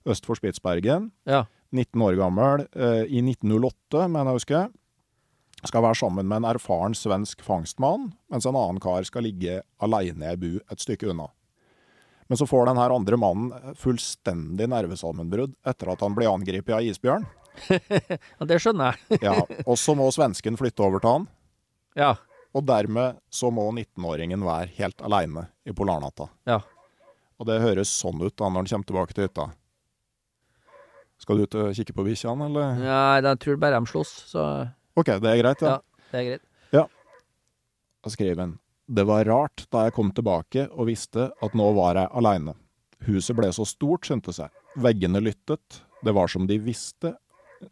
[0.08, 1.10] øst for Spitsbergen.
[1.28, 1.44] Ja.
[1.72, 2.64] 19 år gammel.
[2.72, 4.72] Uh, I 1908, mener jeg husker.
[5.62, 10.32] Skal være sammen med en erfaren svensk fangstmann, mens en annen kar skal ligge aleine
[10.32, 11.28] i bu et stykke unna.
[12.26, 16.86] Men så får den her andre mannen fullstendig nervesammenbrudd etter at han blir angrepet av
[16.88, 17.28] isbjørn.
[18.38, 19.22] ja, det skjønner jeg.
[19.28, 19.34] ja,
[19.66, 21.26] Og så må svensken flytte over til han.
[21.98, 22.12] Ja.
[22.52, 26.28] Og dermed så må 19-åringen være helt aleine i polarnatta.
[26.48, 26.60] Ja.
[27.40, 29.48] Og det høres sånn ut da når han kommer tilbake til hytta.
[31.22, 32.78] Skal du ut og kikke på bikkjene, eller?
[32.82, 34.46] Nei, jeg tror bare de slåss, så
[34.98, 35.76] OK, det er greit, ja?
[35.78, 36.44] Ja, det er greit.
[36.74, 36.82] Ja.
[38.02, 38.56] Da skriver han
[38.90, 42.56] Det var rart da jeg kom tilbake og visste at nå var jeg aleine.
[43.06, 44.50] Huset ble så stort, skjønte seg.
[44.82, 45.82] Veggene lyttet.
[46.02, 47.14] Det var som de visste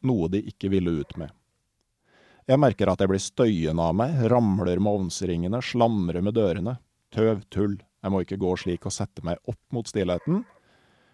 [0.06, 1.30] noe de ikke ville ut med.
[2.50, 6.78] Jeg merker at jeg blir støyende av meg, ramler med ovnsringene, slamrer med dørene.
[7.14, 10.42] Tøv, tull, jeg må ikke gå slik og sette meg opp mot stillheten.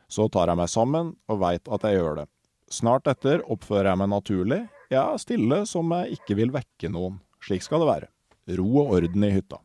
[0.08, 2.26] Så tar jeg meg sammen og veit at jeg gjør det.
[2.72, 7.20] Snart etter oppfører jeg meg naturlig, ja, stille som jeg ikke vil vekke noen.
[7.42, 8.10] Slik skal det være.
[8.58, 9.58] Ro og orden i hytta.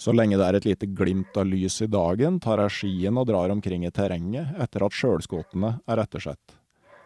[0.00, 3.28] Så lenge det er et lite glimt av lys i dagen, tar jeg skien og
[3.30, 6.56] drar omkring i terrenget etter at sjølskottene er ettersett.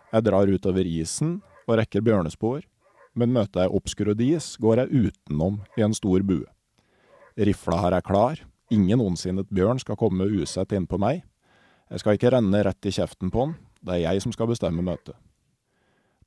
[0.09, 1.39] Jeg drar utover isen
[1.69, 2.63] og rekker bjørnespor,
[3.19, 6.47] men møter jeg obskurod is, går jeg utenom i en stor bue.
[7.39, 8.41] Rifla her er klar,
[8.73, 11.23] ingen ondsinnet bjørn skal komme usett innpå meg.
[11.93, 14.85] Jeg skal ikke renne rett i kjeften på han, det er jeg som skal bestemme
[14.85, 15.17] møtet.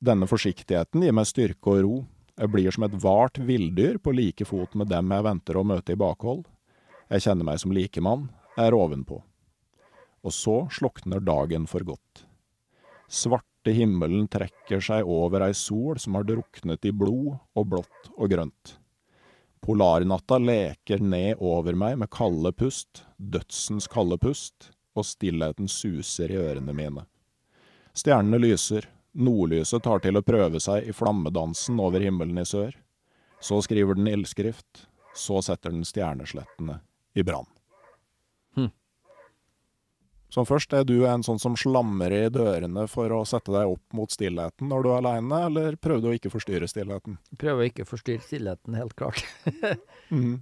[0.02, 1.96] Denne forsiktigheten gir meg styrke og ro,
[2.38, 5.94] jeg blir som et vart villdyr på like fot med dem jeg venter å møte
[5.94, 6.46] i bakhold.
[7.12, 9.20] Jeg kjenner meg som likemann, jeg er ovenpå.
[10.22, 12.24] Og så slukner dagen for godt.
[13.62, 18.30] Svarte himmelen trekker seg over ei sol som har druknet i blod og blått og
[18.32, 18.72] grønt.
[19.62, 26.40] Polarnatta leker ned over meg med kalde pust, dødsens kalde pust, og stillheten suser i
[26.42, 27.06] ørene mine.
[27.94, 32.74] Stjernene lyser, nordlyset tar til å prøve seg i flammedansen over himmelen i sør.
[33.38, 36.80] Så skriver den ildskrift, så setter den stjerneslettene
[37.14, 37.46] i brann.
[40.32, 43.82] Så først, er du en sånn som slammer i dørene for å sette deg opp
[43.92, 47.18] mot stillheten når du er aleine, eller prøver du å ikke forstyrre stillheten?
[47.36, 49.20] Prøver å ikke forstyrre stillheten, helt klart.
[50.14, 50.38] mm.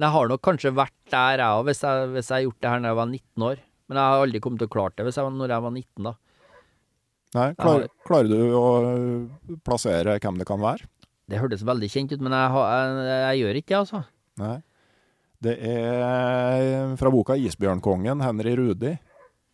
[0.00, 2.60] Men jeg har nok kanskje vært der, jeg òg, hvis, jeg- hvis jeg har gjort
[2.64, 3.60] det her når jeg var 19 år.
[3.90, 5.74] Men jeg har aldri kommet til å klare det hvis jeg var, når jeg var
[5.76, 6.12] 19, da.
[7.36, 10.88] Nei, klar, klarer du å øh, plassere hvem det kan være?
[11.30, 14.00] Det hørtes veldig kjent ut, men jeg, har- jeg, jeg gjør ikke det, altså.
[14.42, 14.56] Nei.
[15.40, 18.90] Det er fra boka 'Isbjørnkongen', Henry Rudi.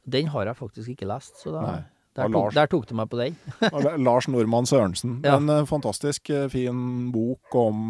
[0.07, 1.79] Den har jeg faktisk ikke lest, så da, Nei.
[2.17, 3.37] der, tok, der tok de meg på den.
[4.07, 5.17] Lars Nordmann Sørensen.
[5.27, 5.35] Ja.
[5.41, 7.81] En eh, fantastisk eh, fin bok om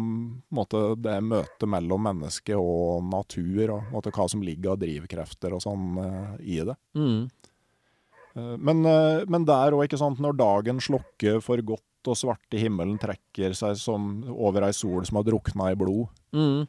[0.49, 4.81] på måte, det møtet mellom menneske og natur, og på måte, hva som ligger av
[4.81, 6.77] drivkrefter og sånn eh, i det.
[6.97, 7.27] Mm.
[8.37, 8.83] Men,
[9.25, 13.79] men der òg, ikke sant, når dagen slukker for godt og svarte himmelen trekker seg
[13.81, 16.05] som over ei sol som har drukna i blod,
[16.37, 16.67] Mm.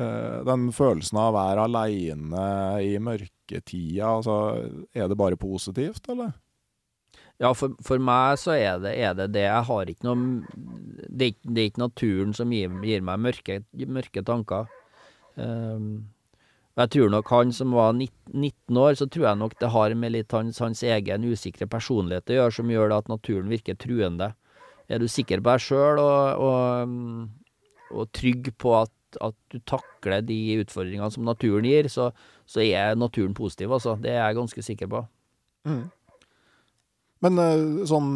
[0.00, 2.44] Eh, den følelsen av å være aleine
[2.84, 4.36] i mørketida, altså,
[4.94, 6.34] er det bare positivt, eller?
[7.38, 9.44] Ja, for, for meg så er det, er det det.
[9.46, 10.22] Jeg har ikke noe
[11.06, 14.66] Det det er ikke naturen som gir, gir meg mørke, mørke tanker.
[15.38, 16.08] Um,
[16.78, 19.94] jeg tror nok han som var 19, 19 år, så tror jeg nok det har
[19.98, 23.78] med litt hans, hans egen usikre personlighet å gjøre, som gjør det at naturen virker
[23.78, 24.32] truende.
[24.88, 26.92] Er du sikker på deg sjøl og, og,
[27.94, 28.94] og trygg på at,
[29.24, 32.10] at du takler de utfordringene som naturen gir, så,
[32.48, 33.96] så er naturen positiv, altså.
[34.02, 35.04] Det er jeg ganske sikker på.
[37.24, 38.10] Men eh, sånn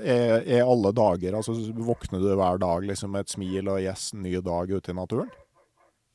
[0.00, 4.10] er, er alle dager, altså våkner du hver dag liksom med et smil og yes,
[4.16, 5.32] ny dag ute i naturen?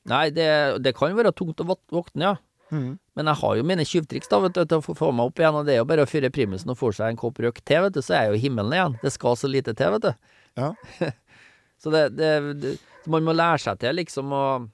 [0.09, 0.47] Nei, det,
[0.81, 2.37] det kan være tungt å våkne, ja.
[2.71, 5.57] Men jeg har jo mine tjuvtriks da, vet du, til å få, meg opp igjen,
[5.59, 7.75] og det er jo bare å fyre primusen og få seg en kopp røkt te,
[7.83, 8.95] vet du, så er jo himmelen igjen.
[9.03, 10.37] Det skal så lite til, vet du.
[10.61, 10.71] Ja.
[11.83, 12.31] så det, det,
[12.63, 12.71] det
[13.09, 14.69] Man må lære seg til, liksom, og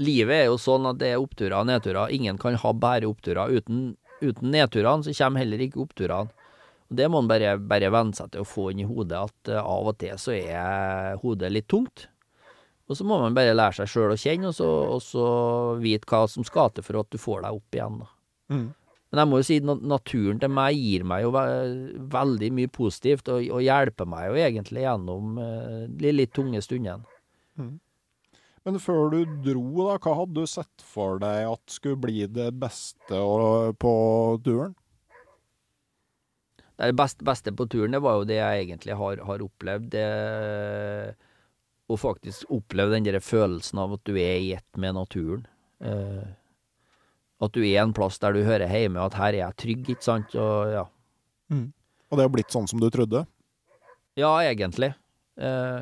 [0.00, 2.12] Livet er jo sånn at det er oppturer og nedturer.
[2.16, 3.52] Ingen kan ha bare oppturer.
[3.52, 3.82] Uten,
[4.22, 6.32] uten nedturene så kommer heller ikke oppturene.
[6.90, 9.52] Og Det må man bare, bare venne seg til å få inn i hodet, at
[9.52, 12.08] eh, av og til så er hodet litt tungt.
[12.90, 15.26] Og så må man bare lære seg sjøl å kjenne, og så, og så
[15.78, 18.00] vite hva som skal til for at du får deg opp igjen.
[18.50, 18.66] Mm.
[19.10, 21.44] Men jeg må jo si naturen til meg gir meg jo ve
[22.16, 27.19] veldig mye positivt, og, og hjelper meg jo egentlig gjennom eh, de litt tunge stundene.
[28.66, 32.50] Men før du dro, da, hva hadde du sett for deg at skulle bli det
[32.60, 33.20] beste
[33.80, 33.94] på
[34.44, 34.74] turen?
[36.80, 39.88] Det beste, beste på turen, det var jo det jeg egentlig har, har opplevd.
[39.92, 40.04] Det,
[41.90, 45.42] å faktisk oppleve den der følelsen av at du er i ett med naturen.
[45.84, 46.28] Eh,
[47.40, 50.06] at du er en plass der du hører hjemme, at her er jeg trygg, ikke
[50.06, 50.36] sant.
[50.36, 50.86] Og ja.
[52.10, 53.24] Og det har blitt sånn som du trodde?
[54.18, 54.92] Ja, egentlig.
[55.40, 55.80] Eh,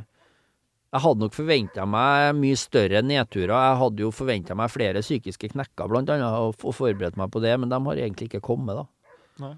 [0.89, 3.53] jeg hadde nok forventa meg mye større nedturer.
[3.53, 7.53] Jeg hadde jo forventa meg flere psykiske knekker, blant annet, og, forberedt meg på det,
[7.61, 9.51] men de har egentlig ikke kommet, da.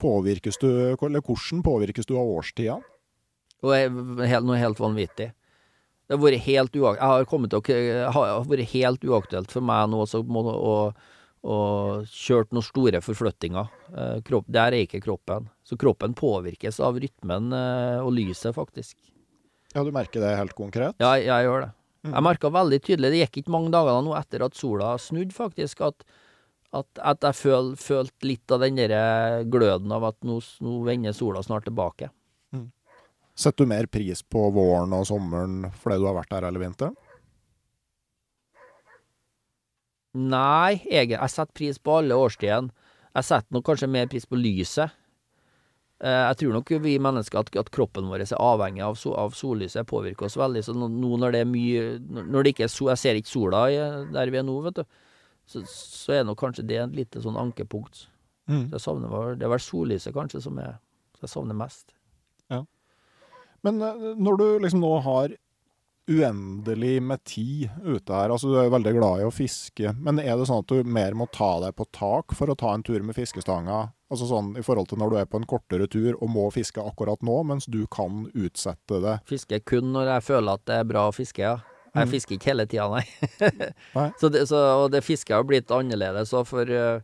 [0.00, 2.80] Påvirkes du, eller hvordan påvirkes du av årstida?
[3.62, 5.28] Helt, noe helt vanvittig.
[6.08, 9.84] Det har vært helt uak jeg har til å har vært helt uaktuelt for meg
[9.92, 10.74] nå å,
[11.46, 11.58] å
[12.10, 13.70] kjøre noen store forflyttinger.
[13.94, 15.46] Eh, kropp, der er ikke kroppen.
[15.62, 18.96] Så kroppen påvirkes av rytmen eh, og lyset, faktisk.
[19.74, 20.98] Ja, du merker det helt konkret?
[21.02, 21.70] Ja, jeg gjør det.
[22.08, 25.82] Jeg merka veldig tydelig, det gikk ikke mange dager nå etter at sola snudde, faktisk,
[25.84, 26.06] at,
[26.72, 31.12] at, at jeg føl, følte litt av den der gløden av at nå, nå vender
[31.16, 32.08] sola snart tilbake.
[33.40, 36.96] Setter du mer pris på våren og sommeren fordi du har vært der hele vinteren?
[40.10, 42.74] Nei, jeg, jeg setter pris på alle årstidene.
[43.14, 44.92] Jeg setter nok kanskje mer pris på lyset.
[46.00, 49.34] Eh, jeg tror nok vi mennesker at, at kroppen vår er avhengig av, so, av
[49.36, 50.62] sollyset, påvirker oss veldig.
[50.64, 53.32] Så nå nå når det er mye Når det ikke er sol, jeg ser ikke
[53.34, 53.66] sola
[54.14, 54.84] der vi er nå, vet du,
[55.50, 58.06] så, så er nok kanskje det et lite sånn ankepunkt.
[58.50, 58.70] Mm.
[58.70, 60.72] Så jeg savner, det er vel sollyset kanskje som jeg,
[61.20, 61.92] jeg savner mest.
[62.50, 62.64] Ja.
[63.66, 65.36] Men eh, når du liksom nå har
[66.08, 68.30] uendelig med tid ute her.
[68.32, 70.84] Altså, du er jo veldig glad i å fiske, men er det sånn at du
[70.88, 73.88] mer må ta deg på tak for å ta en tur med fiskestanga?
[74.10, 76.82] Altså sånn i forhold til når du er på en kortere tur og må fiske
[76.82, 79.18] akkurat nå, mens du kan utsette det.
[79.30, 81.58] Fiske kun når jeg føler at det er bra å fiske, ja.
[81.90, 82.10] Jeg Mm.
[82.12, 83.02] fisker ikke hele tida, nei.
[83.96, 84.08] Nei.
[84.20, 87.00] Så det, så, og det fisket har blitt annerledes òg, for, eh,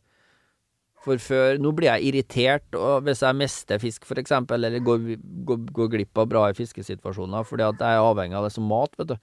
[1.07, 2.77] for før Nå blir jeg irritert
[3.07, 5.17] hvis jeg mister fisk, eksempel, eller går,
[5.49, 8.67] går, går glipp av bra i fiskesituasjoner, fordi at jeg er avhengig av det som
[8.69, 9.17] mat, vet du.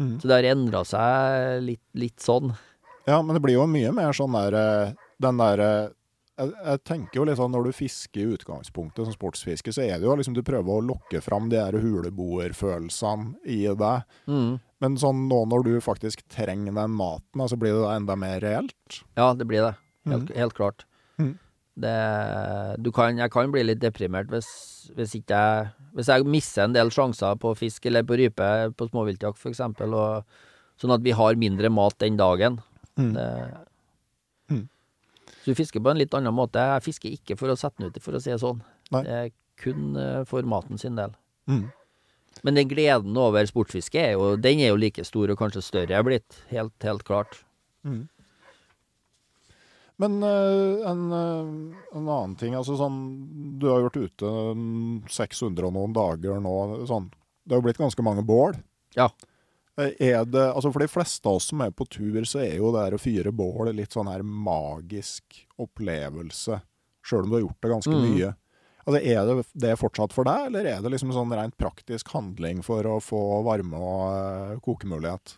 [0.00, 0.14] Mm.
[0.18, 2.54] Så det har endra seg litt, litt sånn.
[3.06, 4.92] Ja, men det blir jo mye mer sånn der eh,
[5.22, 5.72] Den derre
[6.40, 9.98] jeg, jeg tenker jo litt sånn når du fisker i utgangspunktet som sportsfiske, så er
[10.00, 14.06] det jo liksom du prøver å lokke fram de her huleboerfølelsene i deg.
[14.30, 14.56] Mm.
[14.82, 18.16] Men sånn nå når du faktisk trenger den maten, så altså blir det da enda
[18.18, 19.02] mer reelt.
[19.18, 19.74] Ja, det blir det.
[20.08, 20.38] Helt, mm.
[20.40, 20.86] helt klart.
[21.18, 21.32] Mhm.
[21.72, 21.92] Det,
[22.84, 24.48] du kan, jeg kan bli litt deprimert hvis,
[24.92, 29.40] hvis jeg Hvis jeg mister en del sjanser på fisk eller på rype på småviltjakt
[29.40, 29.62] f.eks.,
[30.82, 32.58] sånn at vi har mindre mat den dagen.
[32.96, 33.12] Mm.
[33.16, 33.26] Det,
[34.50, 34.62] mm.
[35.42, 36.64] Så du fisker på en litt annen måte.
[36.74, 38.60] Jeg fisker ikke for å sette den ut, for å si det sånn.
[38.92, 39.04] Nei.
[39.06, 39.30] Det er
[39.62, 41.14] kun eh, for maten sin del.
[41.50, 41.70] Mm.
[42.42, 45.98] Men den gleden over sportsfiske er jo, den er jo like stor, og kanskje større
[45.98, 46.40] er blitt.
[46.50, 47.42] Helt, helt klart.
[47.84, 48.06] Mm.
[50.00, 52.96] Men uh, en, uh, en annen ting, altså sånn
[53.60, 56.54] Du har vært ute mm, 600 og noen dager nå.
[56.88, 57.10] Sånn.
[57.44, 58.56] Det har jo blitt ganske mange bål.
[58.96, 59.10] Ja.
[59.78, 62.56] Eh, Er det, altså For de fleste av oss som er på tur, så er
[62.58, 66.60] jo det her å fyre bål litt sånn her magisk opplevelse.
[67.02, 68.02] Sjøl om du har gjort det ganske Mm.
[68.12, 68.34] mye.
[68.86, 72.62] Altså Er det det fortsatt for deg, eller er det liksom sånn rent praktisk handling
[72.62, 75.36] for å få varme og uh, kokemulighet?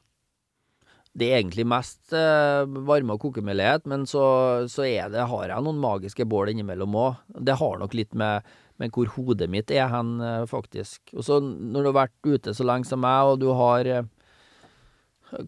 [1.14, 4.24] Det er egentlig mest eh, varme- og kokemulighet, men så,
[4.70, 7.20] så det, har jeg noen magiske bål innimellom òg.
[7.46, 8.42] Det har nok litt med,
[8.82, 11.14] med hvor hodet mitt er hen, eh, faktisk.
[11.14, 14.10] Og så når du har vært ute så lenge som meg, og du har eh,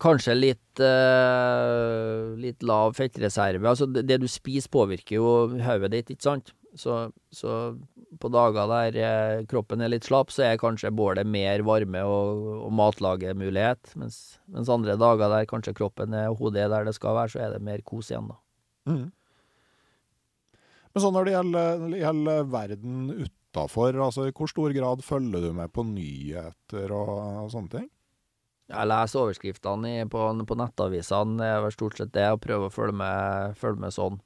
[0.02, 5.34] kanskje litt, eh, litt lav fettreserve Altså det, det du spiser påvirker jo
[5.66, 6.54] hodet ditt, ikke sant?
[6.76, 7.74] Så, så
[8.22, 12.42] på dager der eh, kroppen er litt slapp, så er kanskje bålet mer varme og,
[12.66, 13.92] og matlagemulighet.
[14.00, 17.34] Mens, mens andre dager der kanskje kroppen er, og hodet er der det skal være,
[17.34, 18.38] så er det mer kos igjen, da.
[18.86, 19.08] Mm.
[20.94, 25.50] Men sånn når det gjelder, gjelder verden utafor, altså i hvor stor grad følger du
[25.58, 27.10] med på nyheter og,
[27.42, 27.90] og sånne ting?
[28.66, 32.74] Jeg leser overskriftene på, på nettavisene, det er vel stort sett det, og prøver å
[32.74, 34.16] følge med, følge med sånn.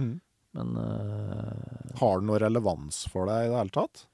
[0.00, 0.14] Mm.
[0.54, 4.06] Men uh, Har det noe relevans for deg i det hele tatt?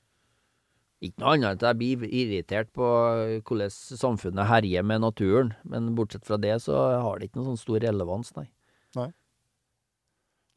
[1.01, 2.87] ikke noe annet enn at jeg blir irritert på
[3.49, 5.55] hvordan samfunnet herjer med naturen.
[5.65, 8.51] Men bortsett fra det, så har det ikke noen sånn stor relevans, nei.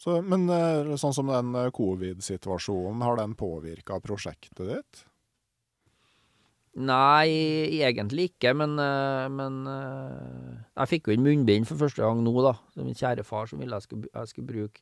[0.04, 5.04] Så, men eh, sånn som den eh, covid-situasjonen, har den påvirka prosjektet ditt?
[6.74, 7.30] Nei,
[7.86, 8.74] egentlig ikke, men,
[9.38, 12.56] men Jeg fikk jo inn munnbind for første gang nå, da.
[12.82, 14.82] Min kjære far som ville jeg skulle, jeg skulle bruke.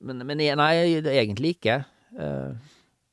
[0.00, 0.72] Men, men nei,
[1.12, 1.80] egentlig ikke.
[2.14, 2.54] Uh,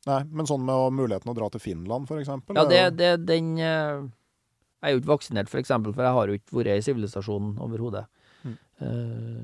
[0.05, 2.53] Nei, men sånn med å- muligheten å dra til Finland, for eksempel?
[2.53, 6.29] Ja, det, det, den uh, Jeg er jo ikke vaksinert, for eksempel, for jeg har
[6.29, 8.03] jo ikke vært i sivilisasjonen overhodet.
[8.45, 8.57] Mm.
[8.83, 9.39] Uh,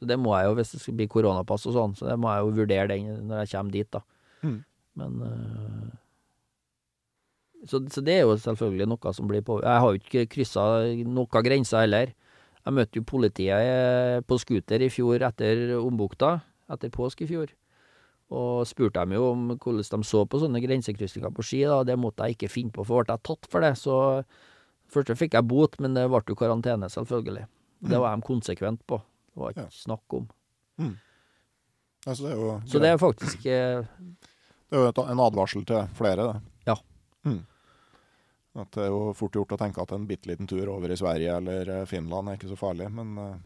[0.00, 2.32] så det må jeg jo, hvis det skal bli koronapass og sånn, så det må
[2.32, 4.00] jeg jo vurdere den når jeg kommer dit, da.
[4.40, 4.56] Mm.
[5.00, 5.18] Men
[7.68, 10.64] så, så det er jo selvfølgelig noe som blir på Jeg har jo ikke kryssa
[11.04, 12.14] noen grenser heller.
[12.64, 16.38] Jeg møtte jo politiet på scooter i fjor etter Ombukta,
[16.70, 17.52] etter påske i fjor.
[18.30, 21.64] Og spurte dem jo om hvordan de så på sånne grensekryssinger på ski.
[21.66, 24.24] da, Det måtte jeg ikke finne på, for ble jeg tatt for det, så
[24.90, 27.44] Først fikk jeg bot, men det ble jo karantene, selvfølgelig.
[27.86, 28.96] Det var de konsekvent på.
[29.30, 29.70] Det var ikke Ja.
[29.70, 30.24] snakk om.
[32.06, 33.84] altså, det Så det er faktisk eh,
[34.70, 36.40] Det er jo en advarsel til flere, det.
[36.66, 36.74] Ja.
[37.24, 37.44] Mm.
[38.56, 40.96] At det er jo fort gjort å tenke at en bitte liten tur over i
[40.98, 43.36] Sverige eller eh, Finland er ikke så farlig, men eh,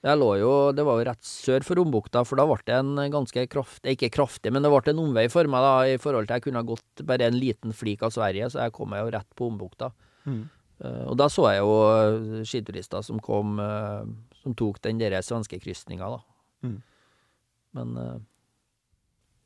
[0.00, 2.94] Jeg lå jo, det var jo rett sør for Rombukta, for da ble det en
[3.12, 6.38] ganske kraftig Ikke kraftig, men det ble en omvei for meg, da, i forhold til
[6.38, 9.12] jeg kunne ha gått bare en liten flik av Sverige, så jeg kom meg jo
[9.12, 9.90] rett på Ombukta.
[10.24, 10.46] Mm.
[10.80, 14.06] Uh, og da så jeg jo eh, skiturister som kom uh,
[14.40, 16.20] Som tok den der svenske krysninga, da.
[16.64, 16.78] Mm.
[17.76, 18.14] Men uh,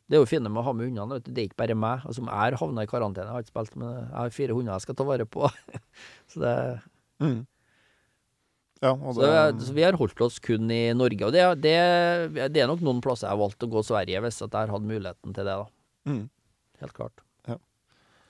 [0.06, 1.18] det er jo fint med å ha med hundene.
[1.24, 2.04] Det er ikke bare meg.
[2.06, 3.26] Altså, jeg har havna i karantene.
[3.26, 5.48] Jeg har ikke spilt med Jeg har fire hunder jeg skal ta vare på.
[6.30, 6.54] så det
[7.24, 7.38] mm.
[8.84, 11.24] Ja, og så, det, så vi har holdt oss kun i Norge.
[11.26, 11.76] Og det, det,
[12.52, 14.90] det er nok noen plasser jeg har valgt å gå Sverige hvis jeg har hatt
[14.90, 15.60] muligheten til det.
[15.62, 15.68] da.
[16.10, 16.24] mm.
[16.84, 17.24] Helt klart.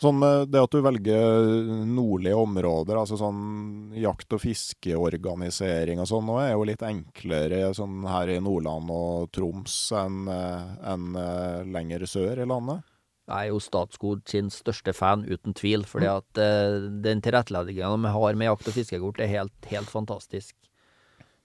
[0.02, 0.18] Sånn
[0.50, 6.50] det at du velger nordlige områder, altså sånn jakt- og fiskeorganisering og sånn, nå er
[6.50, 12.48] jo litt enklere sånn her i Nordland og Troms enn en eh, lenger sør i
[12.50, 12.82] landet.
[13.24, 15.86] Jeg er jo Statskog sin største fan, uten tvil.
[15.88, 20.52] Fordi at uh, den tilrettelegginga de har med jakt- og fiskekort, er helt, helt fantastisk.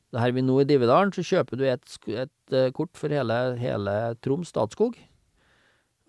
[0.09, 3.38] Det her vi nå i Dividalen, så kjøper du et, et uh, kort for hele,
[3.61, 4.97] hele Troms Statskog.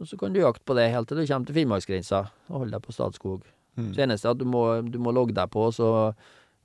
[0.00, 2.78] Og så kan du jakte på det helt til du kommer til Finnmarksgrensa og holder
[2.78, 3.42] deg på Statskog.
[3.76, 3.90] Mm.
[3.94, 5.90] Så eneste er at du må, du må logge deg på så,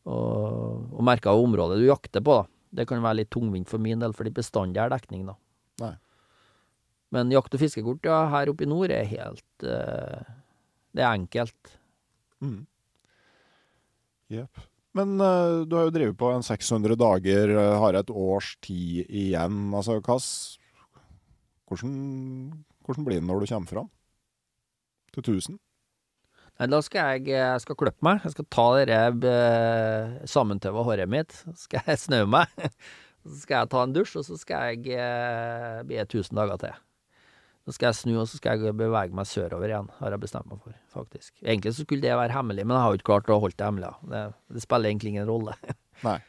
[0.08, 2.40] og, og merke av området du jakter på.
[2.40, 2.48] da.
[2.80, 5.36] Det kan være litt tungvint for min del, fordi bestandig er dekning, da.
[5.84, 5.94] Nei.
[7.14, 10.24] Men jakt- og fiskekort ja, her oppe i nord er helt uh,
[10.96, 11.76] Det er enkelt.
[12.42, 12.66] Mm.
[14.96, 19.06] Men uh, du har jo drevet på en 600 dager, uh, har et års tid
[19.06, 19.70] igjen.
[19.76, 20.18] Altså, hva
[21.66, 21.94] hvordan,
[22.86, 23.88] hvordan blir det når du kommer fram?
[25.14, 25.60] Til 1000?
[26.56, 28.22] Nei, da skal jeg, jeg skal klippe meg.
[28.24, 31.36] Jeg skal ta det eh, sammentøva håret mitt.
[31.36, 32.52] Så skal jeg snø meg.
[33.26, 36.76] Så skal jeg ta en dusj, og så skal jeg eh, bli 1000 dager til.
[37.66, 40.46] Så skal jeg snu, og så skal jeg bevege meg sørover igjen, har jeg bestemt
[40.52, 41.32] meg for, faktisk.
[41.42, 43.66] Egentlig så skulle det være hemmelig, men jeg har jo ikke klart å holde det
[43.66, 43.90] hemmelig.
[44.12, 44.22] Det,
[44.54, 45.56] det spiller egentlig ingen rolle.
[46.06, 46.20] Nei.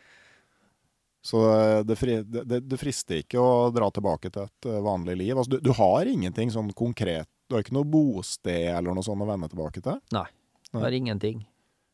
[1.27, 4.79] Så eh, det, fri, det, det- det frister ikke å dra tilbake til et eh,
[4.85, 5.35] vanlig liv.
[5.37, 9.23] Altså, du, du har ingenting sånn konkret Du har ikke noe bosted eller noe sånt
[9.23, 9.99] å vende tilbake til?
[10.17, 10.27] Nei.
[10.73, 11.45] Det har ingenting.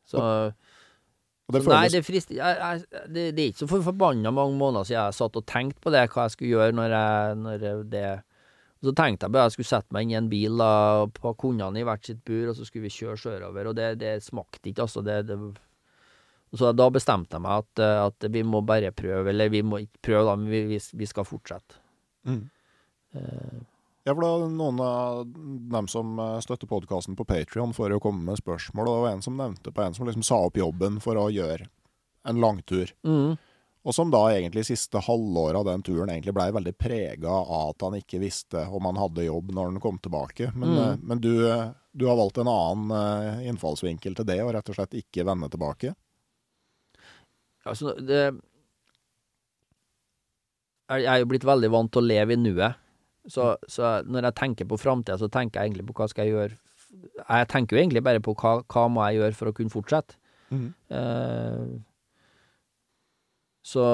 [0.09, 3.84] Så Og det Så nei, det, frister, jeg, jeg, det, det er ikke så for
[3.84, 6.95] forbanna mange måneder siden jeg satt og tenkte på det, hva jeg skulle gjøre når
[6.97, 7.82] jeg, når det og
[8.82, 10.70] Så tenkte jeg bare jeg skulle sette meg inn i en bil da,
[11.14, 13.68] på kundene i hvert sitt bur, og så skulle vi kjøre sørover.
[13.70, 15.04] Og det, det smakte ikke, altså.
[15.06, 15.36] Det, det,
[16.58, 19.84] så da bestemte jeg meg at, eh, at vi må bare prøve, eller vi må
[19.84, 21.78] ikke prøve, da, men vi, vi, vi skal fortsette.
[22.28, 22.42] mm.
[23.14, 23.60] Eh,
[24.02, 28.24] Ja, for da noen av dem som eh, støtter podkasten på Patrion, får jo komme
[28.26, 28.88] med spørsmål.
[28.88, 31.28] Og det var en som nevnte på en som liksom sa opp jobben for å
[31.30, 31.68] gjøre
[32.26, 32.90] en langtur.
[33.06, 33.36] mm,
[33.84, 37.82] Og som da egentlig siste halvåret av den turen egentlig blei veldig prega av at
[37.82, 40.52] han ikke visste om han hadde jobb når han kom tilbake.
[40.54, 40.78] Men, Mm.
[40.84, 41.32] eh, men du,
[41.92, 45.50] du har valgt en annen eh, innfallsvinkel til det, og rett og slett ikke vende
[45.50, 45.94] tilbake.
[47.66, 48.22] altså, det
[50.92, 52.74] jeg er jo blitt veldig vant til å leve i nuet.
[53.30, 56.34] Så, så når jeg tenker på framtida, så tenker jeg egentlig på hva skal jeg
[56.34, 56.58] gjøre
[57.30, 60.18] Jeg tenker jo egentlig bare på hva, hva må jeg gjøre for å kunne fortsette.
[60.52, 61.62] Eh,
[63.62, 63.86] så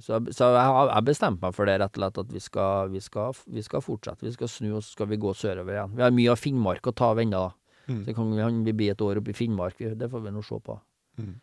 [0.00, 2.92] så, så jeg har jeg bestemte meg for det, rett og slett, at vi skal,
[2.92, 4.24] vi, skal, vi skal fortsette.
[4.26, 5.96] Vi skal snu, og så skal vi gå sørover igjen.
[5.98, 7.88] Vi har mye av Finnmark å ta av ennå, da.
[7.90, 8.04] Mm.
[8.06, 9.80] Så kan vi, vi bli et år oppe i Finnmark.
[9.98, 10.78] Det får vi nå se på.
[11.20, 11.34] Mm.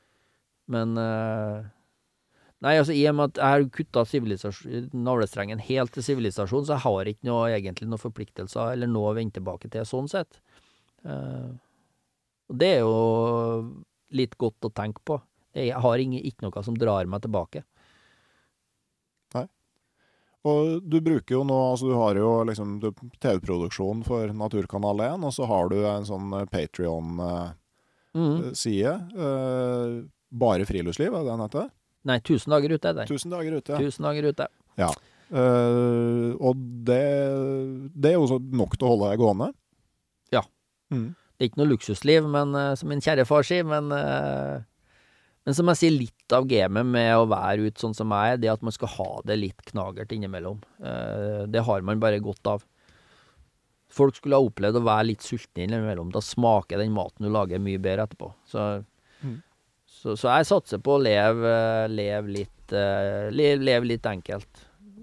[0.74, 1.68] Men eh,
[2.60, 4.01] Nei, altså i og med at jeg har kutta
[4.99, 9.16] navlestrengen helt til sivilisasjon, så jeg har ikke noe, egentlig noen forpliktelser eller noe å
[9.16, 10.41] vende tilbake til, sånn sett.
[11.07, 11.53] Eh,
[12.51, 12.97] og det er jo
[14.20, 15.22] litt godt å tenke på.
[15.58, 17.64] Jeg har ingen, ikke noe som drar meg tilbake.
[19.36, 19.45] Nei.
[20.50, 22.80] Og du bruker jo nå Altså, du har jo liksom
[23.20, 27.45] TV-produksjon for Naturkanal 1, og så har du en sånn Patrion-side.
[28.14, 29.20] Mm.
[29.26, 29.89] Eh,
[30.30, 31.68] bare friluftsliv, er det den heter?
[32.10, 33.06] Nei, 1000 dager ute er det.
[33.10, 33.74] 1000 dager ute.
[33.80, 34.45] 1000 dager ute.
[35.30, 37.04] Eh, og det,
[37.93, 39.50] det er jo nok til å holde deg gående.
[40.34, 40.43] Ja.
[40.93, 41.12] Mm.
[41.14, 44.66] Det er ikke noe luksusliv, men, eh, som min kjære far sier, men eh,
[45.48, 48.42] Men som jeg sier, litt av gamet med å være ute sånn som jeg er,
[48.44, 50.60] det at man skal ha det litt knagert innimellom.
[50.84, 52.66] Eh, det har man bare godt av.
[53.90, 56.12] Folk skulle ha opplevd å være litt sultne innimellom.
[56.14, 58.34] Da smaker den maten du lager, mye bedre etterpå.
[58.46, 58.70] Så,
[59.20, 59.42] Mm.
[59.84, 61.50] så, så jeg satser på å leve,
[61.92, 64.62] leve, litt, eh, leve, leve litt enkelt.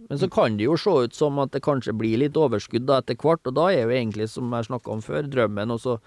[0.09, 3.01] Men så kan det jo se ut som at det kanskje blir litt overskudd da
[3.03, 5.99] etter hvert, og da er jo egentlig, som jeg snakka om før, drømmen også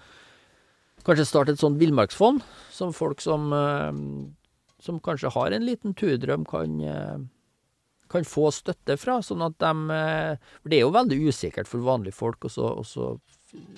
[1.06, 2.42] kanskje starte et sånt villmarksfond,
[2.72, 3.92] som folk som, eh,
[4.80, 7.18] som kanskje har en liten turdrøm, kan, eh,
[8.10, 9.20] kan få støtte fra.
[9.22, 13.20] Sånn at de eh, For det er jo veldig usikkert for vanlige folk også, også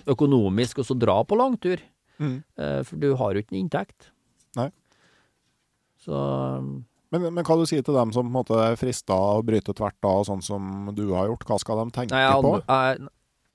[0.07, 1.81] økonomisk å dra på langtur.
[2.21, 2.45] Mm.
[2.85, 4.11] For du har jo ikke en inntekt.
[4.55, 4.71] Nei.
[5.99, 6.13] Så
[7.11, 9.75] Men, men hva du sier til dem som på en måte er frista å bryte
[9.75, 11.45] tvert av, sånn som du har gjort?
[11.45, 12.53] Hva skal de tenke Nei, jeg, på?
[12.63, 13.09] jeg,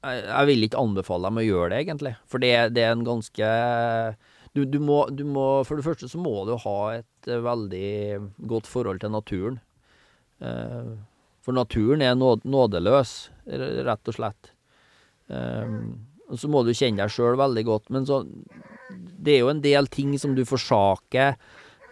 [0.05, 2.13] jeg, vil ikke anbefale dem å gjøre det, egentlig.
[2.29, 3.51] For det, det er en ganske
[4.57, 7.89] du, du, må, du må For det første så må du ha et eh, veldig
[8.49, 9.59] godt forhold til naturen.
[10.41, 10.93] Eh,
[11.45, 13.13] for naturen er nådeløs,
[13.87, 14.51] rett og slett.
[15.31, 15.75] Eh,
[16.37, 17.91] så må du kjenne deg sjøl veldig godt.
[17.93, 18.23] Men så
[18.89, 21.37] Det er jo en del ting som du forsaker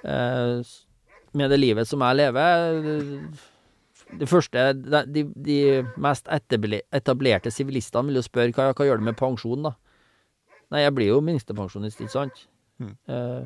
[0.06, 2.84] med det livet som jeg lever.
[4.20, 4.66] Det første,
[5.12, 5.58] de, de,
[6.02, 9.76] mest etablerte sivilistene vil jo spørre hva, hva gjør du med pensjon, da?
[10.74, 12.46] Nei, jeg blir jo minstepensjonist, ikke sant?
[12.82, 12.96] Mm.
[13.10, 13.46] Uh,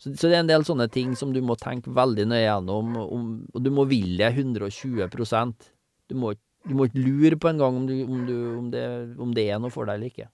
[0.00, 2.94] så, så det er en del sånne ting som du må tenke veldig nøye gjennom,
[3.04, 5.68] om, og du må ville 120%
[6.10, 8.66] Du må ikke Du må ikke lure på en gang om, du, om, du, om,
[8.72, 8.84] det,
[9.16, 10.26] om det er noe for deg eller ikke.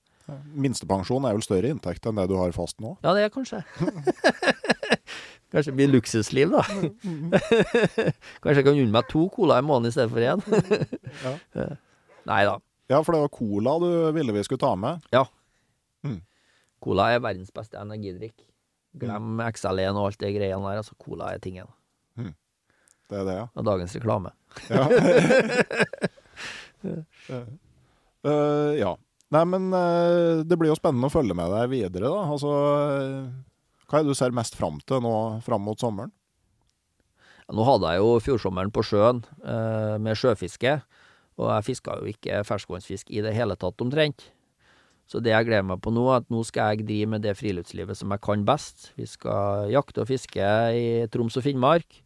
[0.58, 2.96] Minstepensjon er vel større inntekt enn det du har fast nå?
[3.06, 3.60] Ja, det er kanskje.
[5.52, 6.62] kanskje det blir luksusliv, da.
[8.42, 10.42] kanskje jeg kan unne meg to cola i måneden i stedet for én.
[11.26, 11.68] Ja.
[12.30, 12.56] Nei da.
[12.90, 15.02] Ja, for det var cola du ville vi skulle ta med.
[15.14, 15.24] Ja.
[16.82, 18.34] Cola er verdens beste energidrikk.
[18.96, 20.80] Glem XL1 og alt det greiene der.
[20.82, 21.70] Altså, cola er tingen.
[23.06, 23.46] Det er det, ja.
[23.54, 24.32] Og dagens reklame.
[24.70, 24.86] Ja.
[28.26, 28.92] Eh, ja.
[29.34, 32.24] Nei, men eh, det blir jo spennende å følge med deg videre, da.
[32.34, 32.52] Altså,
[32.96, 33.28] eh,
[33.86, 35.16] hva er det du ser mest fram til nå
[35.46, 36.12] fram mot sommeren?
[37.46, 40.80] Nå hadde jeg jo fjordsommeren på sjøen eh, med sjøfiske,
[41.38, 44.24] og jeg fiska jo ikke ferskvannsfisk i det hele tatt, omtrent.
[45.06, 47.36] Så det jeg gleder meg på nå, er at nå skal jeg drive med det
[47.38, 48.88] friluftslivet som jeg kan best.
[48.98, 52.00] Vi skal jakte og fiske i Troms og Finnmark.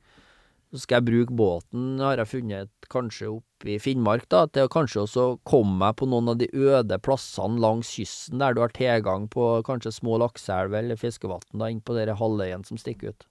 [0.71, 4.71] Så skal jeg bruke båten, har jeg funnet kanskje opp i Finnmark, da, til å
[4.71, 8.71] kanskje også komme meg på noen av de øde plassene langs kysten, der du har
[8.77, 13.27] tilgang på kanskje små lakseelver eller fiskevann, da, innpå den halvøyen som stikker ut.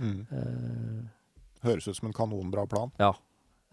[0.00, 1.04] Eh,
[1.66, 2.92] Høres ut som en kanonbra plan.
[3.02, 3.12] ja.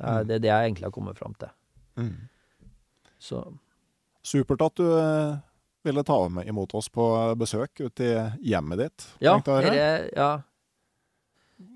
[0.04, 0.28] Mm.
[0.28, 1.52] Det er det jeg egentlig har kommet fram til.
[3.22, 3.44] Så
[4.26, 5.36] Supert at du eh,
[5.86, 7.06] ville ta med imot oss på
[7.40, 9.06] besøk ute i hjemmet ditt.
[9.24, 10.32] Ja, er, ja.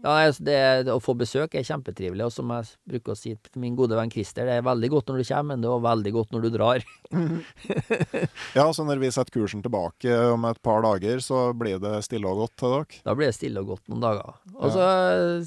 [0.03, 0.57] Ja altså det,
[0.93, 4.11] å få besøk er kjempetrivelig, og som jeg bruker å si til min gode venn
[4.13, 6.45] Christer, det er veldig godt når du kommer, men det er også veldig godt når
[6.45, 6.87] du drar.
[8.57, 12.29] Ja, så når vi setter kursen tilbake om et par dager, så blir det stille
[12.29, 13.01] og godt til dere.
[13.05, 14.37] Da blir det stille og godt noen dager.
[14.57, 14.87] Og så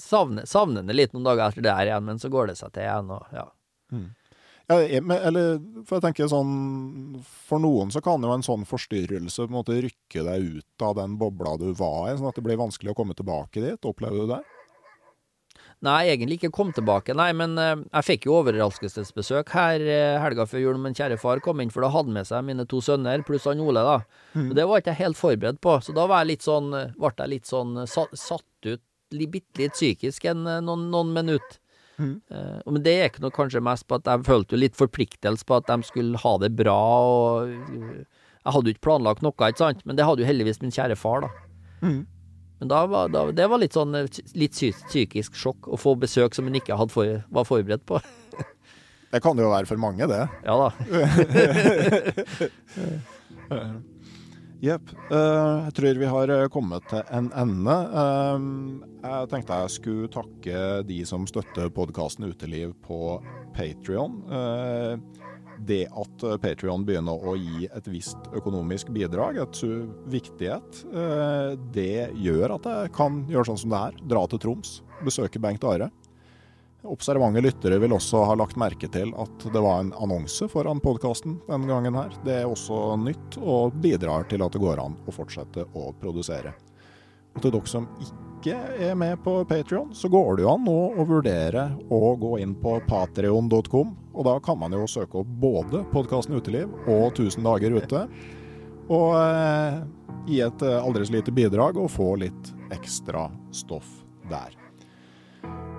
[0.01, 2.73] savner en det litt noen dager etter det her igjen, men så går det seg
[2.75, 3.47] til igjen, og ja.
[3.91, 4.11] Ja, men,
[4.71, 7.19] eller, for jeg tenker sånn
[7.49, 10.97] For noen så kan jo en sånn forstyrrelse på en måte rykke deg ut av
[11.01, 13.89] den bobla du var i, sånn at det blir vanskelig å komme tilbake dit.
[13.89, 14.41] Opplever du det?
[15.81, 20.45] Nei, egentlig ikke kom tilbake, nei, men eh, jeg fikk jo overraskelsesbesøk her eh, helga
[20.49, 20.81] før jul.
[20.83, 23.63] Min kjære far kom inn, for da hadde med seg mine to sønner, pluss han
[23.65, 23.97] Ole, da.
[24.37, 26.93] Og det var ikke jeg helt forberedt på, så da var jeg litt sånn, eh,
[27.01, 31.59] ble jeg litt sånn satt, ut bitte litt psykisk en, eh, noen, noen minutter.
[32.01, 35.59] Eh, men det gikk nok kanskje mest på at jeg følte jo litt forpliktelse på
[35.61, 36.79] at de skulle ha det bra,
[37.11, 38.07] og eh,
[38.41, 40.97] jeg hadde jo ikke planlagt noe, ikke sant, men det hadde jo heldigvis min kjære
[41.01, 41.31] far, da.
[42.61, 46.37] Men da var, da, det var litt sånn eh, litt psykisk sjokk å få besøk
[46.37, 48.01] som en ikke hadde for, var forberedt på.
[49.11, 50.25] Det kan det jo være for mange, det.
[50.47, 50.69] Ja da.
[54.61, 54.91] Jepp.
[55.09, 57.77] Uh, jeg tror vi har eh, kommet til en ende.
[57.97, 63.17] Uh, jeg tenkte jeg skulle takke de som støtter podkasten Uteliv på
[63.57, 64.21] Patrion.
[65.67, 69.63] det at Patrion begynner å gi et visst økonomisk bidrag, et
[70.09, 73.99] viktighet, viktig eh, det gjør at jeg kan gjøre sånn som det her.
[74.13, 75.91] Dra til Troms, besøke Bengt Are.
[76.83, 81.37] Observante lyttere vil også ha lagt merke til at det var en annonse foran podkasten
[81.45, 82.15] denne gangen her.
[82.25, 86.55] Det er også nytt, og bidrar til at det går an å fortsette å produsere.
[87.37, 90.79] Og til dere som ikke er med på Patrion, så går det jo an nå
[90.97, 95.85] å vurdere å gå inn på patreon.com, og da kan man jo søke opp både
[95.93, 98.07] podkasten Uteliv og 1000 dager ute,
[98.91, 99.83] og eh,
[100.27, 104.01] gi et eh, aldri så lite bidrag og få litt ekstra stoff
[104.33, 104.57] der.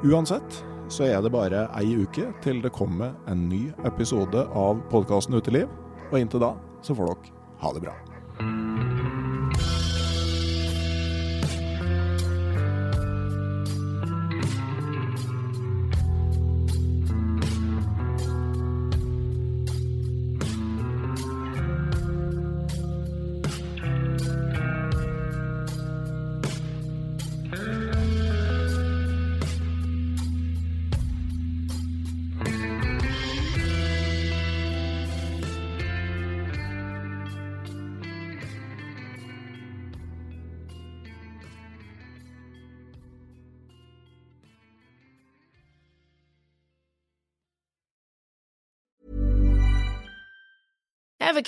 [0.05, 5.39] Uansett så er det bare ei uke til det kommer en ny episode av podkasten
[5.39, 5.71] Uteliv.
[6.11, 7.95] Og inntil da så får dere ha det bra.